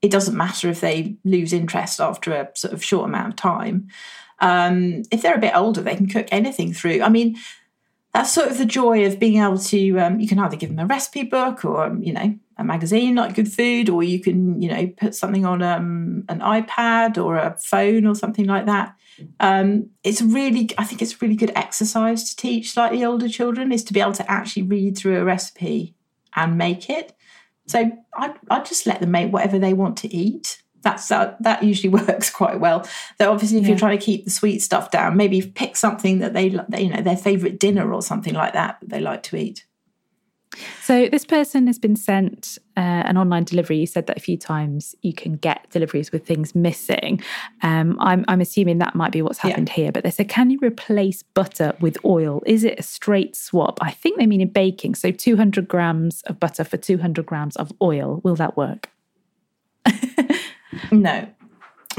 it 0.02 0.10
doesn't 0.10 0.36
matter 0.36 0.68
if 0.68 0.80
they 0.80 1.16
lose 1.24 1.52
interest 1.52 2.00
after 2.00 2.32
a 2.32 2.50
sort 2.54 2.74
of 2.74 2.84
short 2.84 3.08
amount 3.08 3.28
of 3.28 3.36
time. 3.36 3.88
Um, 4.38 5.02
if 5.10 5.22
they're 5.22 5.36
a 5.36 5.40
bit 5.40 5.56
older, 5.56 5.80
they 5.80 5.96
can 5.96 6.08
cook 6.08 6.28
anything 6.30 6.72
through. 6.72 7.02
I 7.02 7.08
mean, 7.08 7.36
that's 8.12 8.32
sort 8.32 8.50
of 8.50 8.58
the 8.58 8.66
joy 8.66 9.06
of 9.06 9.18
being 9.18 9.42
able 9.42 9.58
to. 9.58 9.98
Um, 9.98 10.20
you 10.20 10.28
can 10.28 10.38
either 10.38 10.56
give 10.56 10.70
them 10.70 10.78
a 10.78 10.86
recipe 10.86 11.22
book, 11.22 11.64
or 11.64 11.96
you 12.00 12.12
know, 12.12 12.38
a 12.58 12.64
magazine 12.64 13.14
like 13.14 13.34
Good 13.34 13.52
Food, 13.52 13.88
or 13.88 14.02
you 14.02 14.20
can, 14.20 14.60
you 14.60 14.68
know, 14.68 14.86
put 14.96 15.14
something 15.14 15.44
on 15.44 15.62
um, 15.62 16.24
an 16.28 16.40
iPad 16.40 17.22
or 17.22 17.36
a 17.36 17.56
phone 17.58 18.06
or 18.06 18.14
something 18.14 18.46
like 18.46 18.66
that. 18.66 18.94
Um, 19.40 19.90
it's 20.04 20.22
really, 20.22 20.70
I 20.78 20.84
think 20.84 21.02
it's 21.02 21.14
a 21.14 21.18
really 21.20 21.36
good 21.36 21.52
exercise 21.54 22.30
to 22.30 22.36
teach 22.36 22.72
slightly 22.72 23.04
older 23.04 23.28
children 23.28 23.72
is 23.72 23.84
to 23.84 23.92
be 23.92 24.00
able 24.00 24.12
to 24.12 24.30
actually 24.30 24.62
read 24.62 24.96
through 24.96 25.20
a 25.20 25.24
recipe 25.24 25.94
and 26.34 26.56
make 26.56 26.88
it. 26.88 27.14
So 27.66 27.90
I, 28.14 28.34
I 28.48 28.60
just 28.60 28.86
let 28.86 29.00
them 29.00 29.10
make 29.10 29.32
whatever 29.32 29.58
they 29.58 29.74
want 29.74 29.98
to 29.98 30.14
eat. 30.14 30.62
That's 30.82 31.08
that, 31.08 31.42
that 31.42 31.62
usually 31.62 31.88
works 32.06 32.30
quite 32.30 32.60
well. 32.60 32.88
Though 33.18 33.32
obviously, 33.32 33.58
if 33.58 33.64
yeah. 33.64 33.70
you're 33.70 33.78
trying 33.78 33.98
to 33.98 34.04
keep 34.04 34.24
the 34.24 34.30
sweet 34.30 34.62
stuff 34.62 34.90
down, 34.90 35.16
maybe 35.16 35.42
pick 35.42 35.76
something 35.76 36.20
that 36.20 36.32
they, 36.32 36.48
they 36.68 36.82
you 36.82 36.90
know, 36.90 37.02
their 37.02 37.16
favorite 37.16 37.58
dinner 37.58 37.92
or 37.92 38.02
something 38.02 38.34
like 38.34 38.52
that 38.54 38.78
that 38.80 38.88
they 38.88 39.00
like 39.00 39.22
to 39.24 39.36
eat. 39.36 39.65
So 40.82 41.08
this 41.08 41.24
person 41.24 41.66
has 41.66 41.78
been 41.78 41.96
sent 41.96 42.58
uh, 42.76 42.80
an 42.80 43.16
online 43.16 43.44
delivery. 43.44 43.78
You 43.78 43.86
said 43.86 44.06
that 44.06 44.16
a 44.16 44.20
few 44.20 44.36
times 44.36 44.94
you 45.02 45.12
can 45.12 45.36
get 45.36 45.68
deliveries 45.70 46.12
with 46.12 46.26
things 46.26 46.54
missing. 46.54 47.22
Um, 47.62 47.96
I'm, 48.00 48.24
I'm, 48.28 48.40
assuming 48.40 48.78
that 48.78 48.94
might 48.94 49.12
be 49.12 49.22
what's 49.22 49.38
happened 49.38 49.68
yeah. 49.70 49.74
here. 49.74 49.92
But 49.92 50.04
they 50.04 50.10
said, 50.10 50.28
can 50.28 50.50
you 50.50 50.58
replace 50.62 51.22
butter 51.22 51.74
with 51.80 51.98
oil? 52.04 52.42
Is 52.46 52.64
it 52.64 52.78
a 52.78 52.82
straight 52.82 53.34
swap? 53.34 53.78
I 53.80 53.90
think 53.90 54.18
they 54.18 54.26
mean 54.26 54.40
in 54.40 54.50
baking. 54.50 54.94
So 54.94 55.10
200 55.10 55.66
grams 55.68 56.22
of 56.22 56.38
butter 56.38 56.64
for 56.64 56.76
200 56.76 57.26
grams 57.26 57.56
of 57.56 57.72
oil. 57.82 58.20
Will 58.22 58.36
that 58.36 58.56
work? 58.56 58.90
no, 60.90 61.28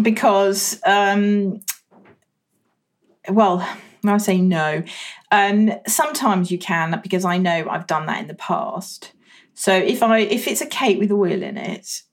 because 0.02 0.80
um, 0.86 1.62
well 3.30 3.67
I 4.10 4.17
say 4.17 4.39
no. 4.39 4.84
Um, 5.32 5.72
sometimes 5.88 6.52
you 6.52 6.58
can 6.58 7.00
because 7.02 7.26
I 7.26 7.38
know 7.38 7.67
I've 7.70 7.88
done 7.88 8.06
that 8.08 8.22
in 8.22 8.28
the 8.28 8.36
past. 8.36 9.13
So 9.54 9.74
if 9.74 10.04
I 10.04 10.20
if 10.20 10.48
it's 10.48 10.62
a 10.62 10.67
cake 10.67 11.00
with 11.00 11.12
oil 11.12 11.41
in 11.41 11.58
it, 11.58 12.04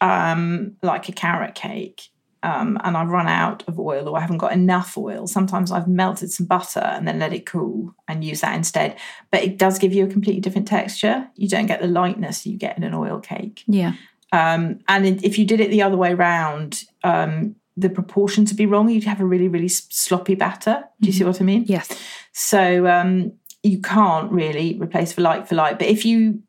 um, 0.00 0.76
like 0.82 1.08
a 1.08 1.12
carrot 1.12 1.54
cake, 1.54 2.08
um, 2.42 2.78
and 2.82 2.96
I've 2.96 3.08
run 3.08 3.28
out 3.28 3.62
of 3.68 3.78
oil 3.78 4.08
or 4.08 4.16
I 4.16 4.20
haven't 4.20 4.38
got 4.38 4.52
enough 4.52 4.96
oil, 4.98 5.26
sometimes 5.26 5.70
I've 5.70 5.88
melted 5.88 6.32
some 6.32 6.46
butter 6.46 6.80
and 6.80 7.06
then 7.06 7.18
let 7.18 7.32
it 7.32 7.46
cool 7.46 7.94
and 8.08 8.24
use 8.24 8.40
that 8.40 8.56
instead. 8.56 8.98
But 9.30 9.42
it 9.42 9.58
does 9.58 9.78
give 9.78 9.92
you 9.92 10.04
a 10.04 10.08
completely 10.08 10.40
different 10.40 10.68
texture. 10.68 11.28
You 11.36 11.48
don't 11.48 11.66
get 11.66 11.80
the 11.80 11.86
lightness 11.86 12.46
you 12.46 12.56
get 12.56 12.76
in 12.76 12.84
an 12.84 12.94
oil 12.94 13.20
cake. 13.20 13.62
Yeah. 13.66 13.94
Um, 14.32 14.80
and 14.88 15.06
if 15.24 15.38
you 15.38 15.44
did 15.44 15.60
it 15.60 15.70
the 15.70 15.82
other 15.82 15.96
way 15.96 16.12
around, 16.12 16.84
um, 17.04 17.54
the 17.76 17.88
proportion 17.88 18.44
to 18.46 18.54
be 18.54 18.66
wrong, 18.66 18.88
you'd 18.88 19.04
have 19.04 19.20
a 19.20 19.24
really, 19.24 19.48
really 19.48 19.68
sloppy 19.68 20.34
batter. 20.34 20.84
Do 21.00 21.06
you 21.06 21.12
see 21.12 21.20
mm-hmm. 21.20 21.28
what 21.28 21.40
I 21.40 21.44
mean? 21.44 21.64
Yes. 21.66 21.88
So 22.32 22.86
um, 22.86 23.32
you 23.62 23.80
can't 23.80 24.30
really 24.30 24.78
replace 24.78 25.12
for 25.12 25.22
like 25.22 25.46
for 25.46 25.54
like. 25.54 25.78
But 25.78 25.88
if 25.88 26.04
you 26.04 26.42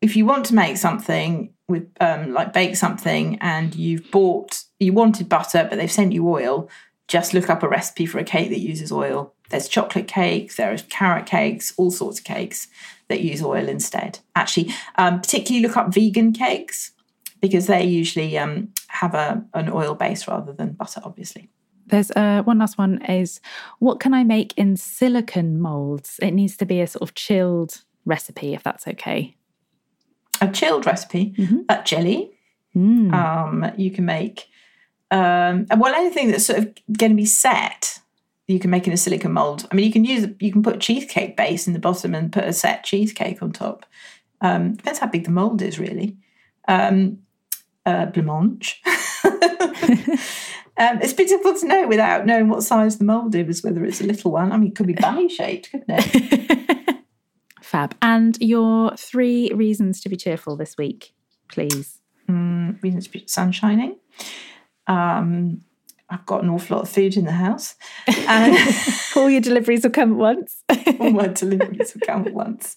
if 0.00 0.16
you 0.16 0.24
want 0.24 0.46
to 0.46 0.54
make 0.54 0.76
something 0.76 1.52
with 1.68 1.88
um, 2.00 2.32
like 2.32 2.52
bake 2.52 2.76
something 2.76 3.38
and 3.40 3.74
you've 3.74 4.10
bought 4.10 4.64
you 4.78 4.92
wanted 4.92 5.28
butter 5.28 5.66
but 5.68 5.76
they've 5.76 5.90
sent 5.90 6.12
you 6.12 6.28
oil, 6.28 6.68
just 7.08 7.34
look 7.34 7.50
up 7.50 7.62
a 7.62 7.68
recipe 7.68 8.06
for 8.06 8.18
a 8.18 8.24
cake 8.24 8.50
that 8.50 8.60
uses 8.60 8.92
oil. 8.92 9.34
There's 9.50 9.68
chocolate 9.68 10.06
cakes, 10.06 10.56
there 10.56 10.72
are 10.72 10.78
carrot 10.78 11.26
cakes, 11.26 11.74
all 11.76 11.90
sorts 11.90 12.20
of 12.20 12.24
cakes 12.24 12.68
that 13.08 13.20
use 13.20 13.42
oil 13.42 13.68
instead. 13.68 14.20
Actually, 14.36 14.72
um, 14.94 15.20
particularly 15.20 15.66
look 15.66 15.76
up 15.76 15.92
vegan 15.92 16.32
cakes 16.32 16.92
because 17.40 17.66
they 17.66 17.84
usually 17.84 18.36
um, 18.38 18.72
have 18.88 19.14
a, 19.14 19.44
an 19.54 19.70
oil 19.70 19.94
base 19.94 20.28
rather 20.28 20.52
than 20.52 20.72
butter, 20.72 21.00
obviously. 21.04 21.48
There's 21.86 22.10
uh, 22.12 22.42
one 22.44 22.58
last 22.58 22.78
one 22.78 23.02
is 23.04 23.40
what 23.78 24.00
can 24.00 24.14
I 24.14 24.24
make 24.24 24.56
in 24.56 24.76
silicone 24.76 25.60
molds? 25.60 26.18
It 26.22 26.32
needs 26.32 26.56
to 26.58 26.66
be 26.66 26.80
a 26.80 26.86
sort 26.86 27.02
of 27.02 27.14
chilled 27.14 27.82
recipe, 28.04 28.54
if 28.54 28.62
that's 28.62 28.86
okay. 28.86 29.36
A 30.40 30.48
chilled 30.48 30.86
recipe, 30.86 31.34
mm-hmm. 31.36 31.60
a 31.68 31.82
jelly. 31.82 32.30
Mm. 32.76 33.12
Um, 33.12 33.72
you 33.76 33.90
can 33.90 34.04
make 34.04 34.48
um, 35.10 35.66
well 35.76 35.94
anything 35.94 36.30
that's 36.30 36.46
sort 36.46 36.60
of 36.60 36.74
going 36.96 37.10
to 37.10 37.16
be 37.16 37.26
set. 37.26 37.98
You 38.46 38.58
can 38.58 38.70
make 38.70 38.86
in 38.86 38.92
a 38.92 38.96
silicone 38.96 39.32
mold. 39.32 39.66
I 39.70 39.74
mean, 39.74 39.86
you 39.86 39.92
can 39.92 40.04
use 40.04 40.28
you 40.38 40.52
can 40.52 40.62
put 40.62 40.80
cheesecake 40.80 41.36
base 41.36 41.66
in 41.66 41.72
the 41.72 41.78
bottom 41.78 42.14
and 42.14 42.32
put 42.32 42.44
a 42.44 42.52
set 42.52 42.84
cheesecake 42.84 43.42
on 43.42 43.52
top. 43.52 43.86
Um, 44.40 44.74
depends 44.74 45.00
how 45.00 45.08
big 45.08 45.24
the 45.24 45.30
mold 45.30 45.60
is, 45.62 45.78
really. 45.78 46.16
Um, 46.68 47.18
uh, 47.86 48.06
blancmange. 48.06 48.74
um, 50.76 51.00
it's 51.02 51.12
difficult 51.12 51.58
to 51.58 51.66
know 51.66 51.88
without 51.88 52.26
knowing 52.26 52.48
what 52.48 52.62
size 52.62 52.98
the 52.98 53.04
mould 53.04 53.34
is, 53.34 53.62
whether 53.62 53.84
it's 53.84 54.00
a 54.00 54.06
little 54.06 54.32
one. 54.32 54.52
I 54.52 54.56
mean, 54.56 54.70
it 54.70 54.76
could 54.76 54.86
be 54.86 54.92
bunny 55.00 55.28
shaped, 55.28 55.70
couldn't 55.70 55.86
it? 55.88 57.04
Fab. 57.62 57.94
And 58.02 58.36
your 58.40 58.96
three 58.96 59.52
reasons 59.54 60.00
to 60.02 60.08
be 60.08 60.16
cheerful 60.16 60.56
this 60.56 60.76
week, 60.76 61.14
please. 61.48 62.00
Mm, 62.28 62.82
reasons 62.82 63.06
to 63.06 63.12
be 63.12 63.26
sun 63.26 63.52
shining. 63.52 63.96
Um, 64.86 65.62
I've 66.08 66.26
got 66.26 66.42
an 66.42 66.50
awful 66.50 66.76
lot 66.76 66.82
of 66.82 66.88
food 66.88 67.16
in 67.16 67.24
the 67.24 67.32
house. 67.32 67.76
And 68.06 68.56
all 69.16 69.30
your 69.30 69.40
deliveries 69.40 69.84
will 69.84 69.90
come 69.90 70.12
at 70.12 70.18
once. 70.18 70.64
all 70.98 71.10
my 71.10 71.28
deliveries 71.28 71.94
will 71.94 72.00
come 72.04 72.26
at 72.26 72.34
once. 72.34 72.76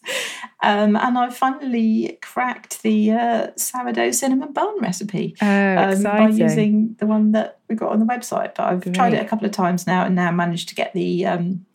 Um, 0.64 0.96
and 0.96 1.18
I 1.18 1.30
finally 1.30 2.18
cracked 2.22 2.84
the 2.84 3.12
uh, 3.12 3.48
sourdough 3.58 4.12
cinnamon 4.12 4.54
bun 4.54 4.80
recipe 4.80 5.36
oh, 5.42 5.78
um, 5.78 6.04
by 6.04 6.30
using 6.30 6.96
the 7.00 7.06
one 7.06 7.34
that 7.34 7.60
we 7.68 7.76
got 7.76 7.92
on 7.92 8.00
the 8.00 8.06
website. 8.06 8.56
But 8.56 8.68
I've 8.68 8.82
Great. 8.82 8.96
tried 8.96 9.14
it 9.14 9.22
a 9.22 9.28
couple 9.28 9.46
of 9.46 9.52
times 9.52 9.86
now 9.86 10.06
and 10.06 10.16
now 10.16 10.32
managed 10.32 10.70
to 10.70 10.76
get 10.76 10.94
the 10.94 11.26
um, 11.26 11.66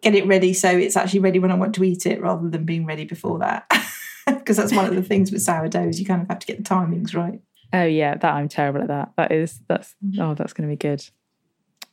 get 0.00 0.14
it 0.14 0.26
ready 0.26 0.52
so 0.52 0.70
it's 0.70 0.96
actually 0.96 1.20
ready 1.20 1.40
when 1.40 1.50
I 1.50 1.54
want 1.54 1.74
to 1.74 1.82
eat 1.82 2.06
it 2.06 2.20
rather 2.20 2.48
than 2.48 2.64
being 2.64 2.86
ready 2.86 3.04
before 3.04 3.40
that. 3.40 3.70
Because 4.26 4.56
that's 4.56 4.72
one 4.72 4.86
of 4.86 4.94
the 4.94 5.02
things 5.02 5.30
with 5.30 5.42
sourdough 5.42 5.88
is 5.88 6.00
you 6.00 6.06
kind 6.06 6.22
of 6.22 6.28
have 6.28 6.38
to 6.38 6.46
get 6.46 6.56
the 6.56 6.62
timings 6.62 7.14
right. 7.14 7.42
Oh 7.74 7.84
yeah, 7.84 8.14
that 8.14 8.34
I'm 8.34 8.48
terrible 8.48 8.80
at 8.80 8.88
that. 8.88 9.12
That 9.18 9.32
is 9.32 9.60
that's 9.68 9.94
oh 10.18 10.32
that's 10.32 10.54
going 10.54 10.66
to 10.66 10.72
be 10.72 10.78
good. 10.78 11.04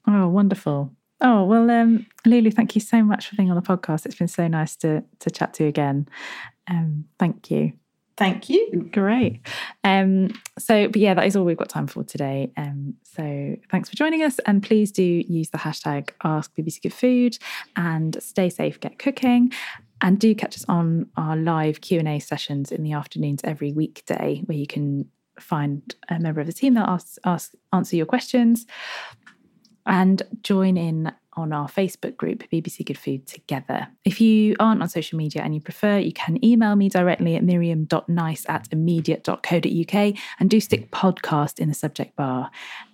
Oh 0.08 0.30
wonderful. 0.30 0.94
Oh 1.22 1.44
well, 1.44 1.70
um, 1.70 2.08
Lulu, 2.26 2.50
thank 2.50 2.74
you 2.74 2.82
so 2.82 3.04
much 3.04 3.28
for 3.30 3.36
being 3.36 3.52
on 3.52 3.56
the 3.56 3.62
podcast. 3.62 4.06
It's 4.06 4.16
been 4.16 4.28
so 4.28 4.48
nice 4.48 4.76
to 4.78 5.04
to 5.20 5.30
chat 5.30 5.54
to 5.56 5.64
you 5.64 5.70
again. 5.70 6.08
Um, 6.68 7.06
thank 7.20 7.52
you. 7.52 7.74
Thank 8.18 8.50
you. 8.50 8.90
Great. 8.92 9.40
Um, 9.84 10.30
so, 10.60 10.88
but 10.88 10.98
yeah, 10.98 11.14
that 11.14 11.26
is 11.26 11.36
all 11.36 11.46
we've 11.46 11.58
got 11.58 11.70
time 11.70 11.88
for 11.88 12.04
today. 12.04 12.52
Um, 12.58 12.96
so 13.04 13.56
thanks 13.72 13.90
for 13.90 13.96
joining 13.96 14.24
us, 14.24 14.40
and 14.46 14.62
please 14.62 14.92
do 14.92 15.04
use 15.04 15.50
the 15.50 15.58
hashtag 15.58 16.10
Ask 16.24 16.54
BBC 16.56 16.92
Food 16.92 17.38
and 17.76 18.22
stay 18.22 18.50
safe, 18.50 18.80
get 18.80 19.00
cooking. 19.00 19.52
And 20.04 20.20
do 20.20 20.34
catch 20.34 20.56
us 20.56 20.66
on 20.68 21.12
our 21.16 21.38
live 21.38 21.82
Q 21.82 22.00
and 22.00 22.08
A 22.08 22.18
sessions 22.18 22.72
in 22.72 22.82
the 22.82 22.94
afternoons 22.94 23.42
every 23.44 23.72
weekday, 23.72 24.42
where 24.46 24.58
you 24.58 24.66
can 24.66 25.06
find 25.40 25.96
a 26.10 26.20
member 26.20 26.42
of 26.42 26.48
the 26.48 26.54
team 26.54 26.74
that 26.74 26.90
asks, 26.90 27.20
ask, 27.24 27.54
answer 27.72 27.96
your 27.96 28.08
questions 28.08 28.66
and 29.86 30.22
join 30.44 30.78
in 30.78 31.12
on 31.34 31.54
our 31.54 31.68
Facebook 31.68 32.18
group, 32.18 32.44
BBC 32.52 32.86
Good 32.86 32.98
Food 32.98 33.26
Together. 33.26 33.88
If 34.04 34.20
you 34.20 34.56
aren't 34.60 34.82
on 34.82 34.90
social 34.90 35.18
media 35.18 35.42
and 35.44 35.56
you 35.56 35.62
prefer, 35.62 35.98
you 35.98 36.12
can 36.12 36.44
email 36.44 36.76
me 36.76 36.90
directly 36.90 37.36
at 37.36 37.44
miriam.nice 37.44 38.46
at 38.50 38.68
immediate.co.uk 38.72 40.16
and 40.40 40.50
do 40.50 40.60
stick 40.60 40.92
podcast 40.92 41.60
in 41.60 41.70
the 41.70 41.74
subject 41.74 42.16
bar 42.16 42.52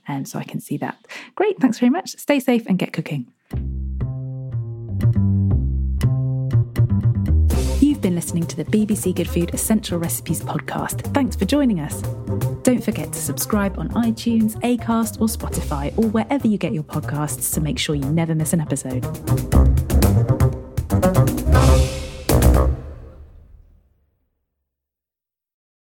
and 0.08 0.28
so 0.28 0.39
I 0.39 0.43
can 0.43 0.60
see 0.60 0.78
that. 0.78 0.97
Great, 1.36 1.60
thanks 1.60 1.80
very 1.80 1.89
much. 1.89 2.12
Stay 2.17 2.39
safe 2.39 2.65
and 2.67 2.78
get 2.78 2.93
cooking. 2.93 3.28
listening 8.27 8.45
to 8.45 8.57
the 8.57 8.65
BBC 8.65 9.15
Good 9.15 9.29
Food 9.29 9.53
Essential 9.53 9.97
Recipes 9.97 10.41
podcast. 10.41 11.13
Thanks 11.13 11.33
for 11.37 11.45
joining 11.45 11.79
us. 11.79 12.01
Don't 12.63 12.83
forget 12.83 13.13
to 13.13 13.19
subscribe 13.19 13.79
on 13.79 13.87
iTunes, 13.91 14.59
Acast, 14.63 15.21
or 15.21 15.27
Spotify, 15.27 15.97
or 15.97 16.09
wherever 16.09 16.45
you 16.45 16.57
get 16.57 16.73
your 16.73 16.83
podcasts 16.83 17.53
to 17.53 17.61
make 17.61 17.79
sure 17.79 17.95
you 17.95 18.03
never 18.03 18.35
miss 18.35 18.51
an 18.51 18.59
episode. 18.59 19.05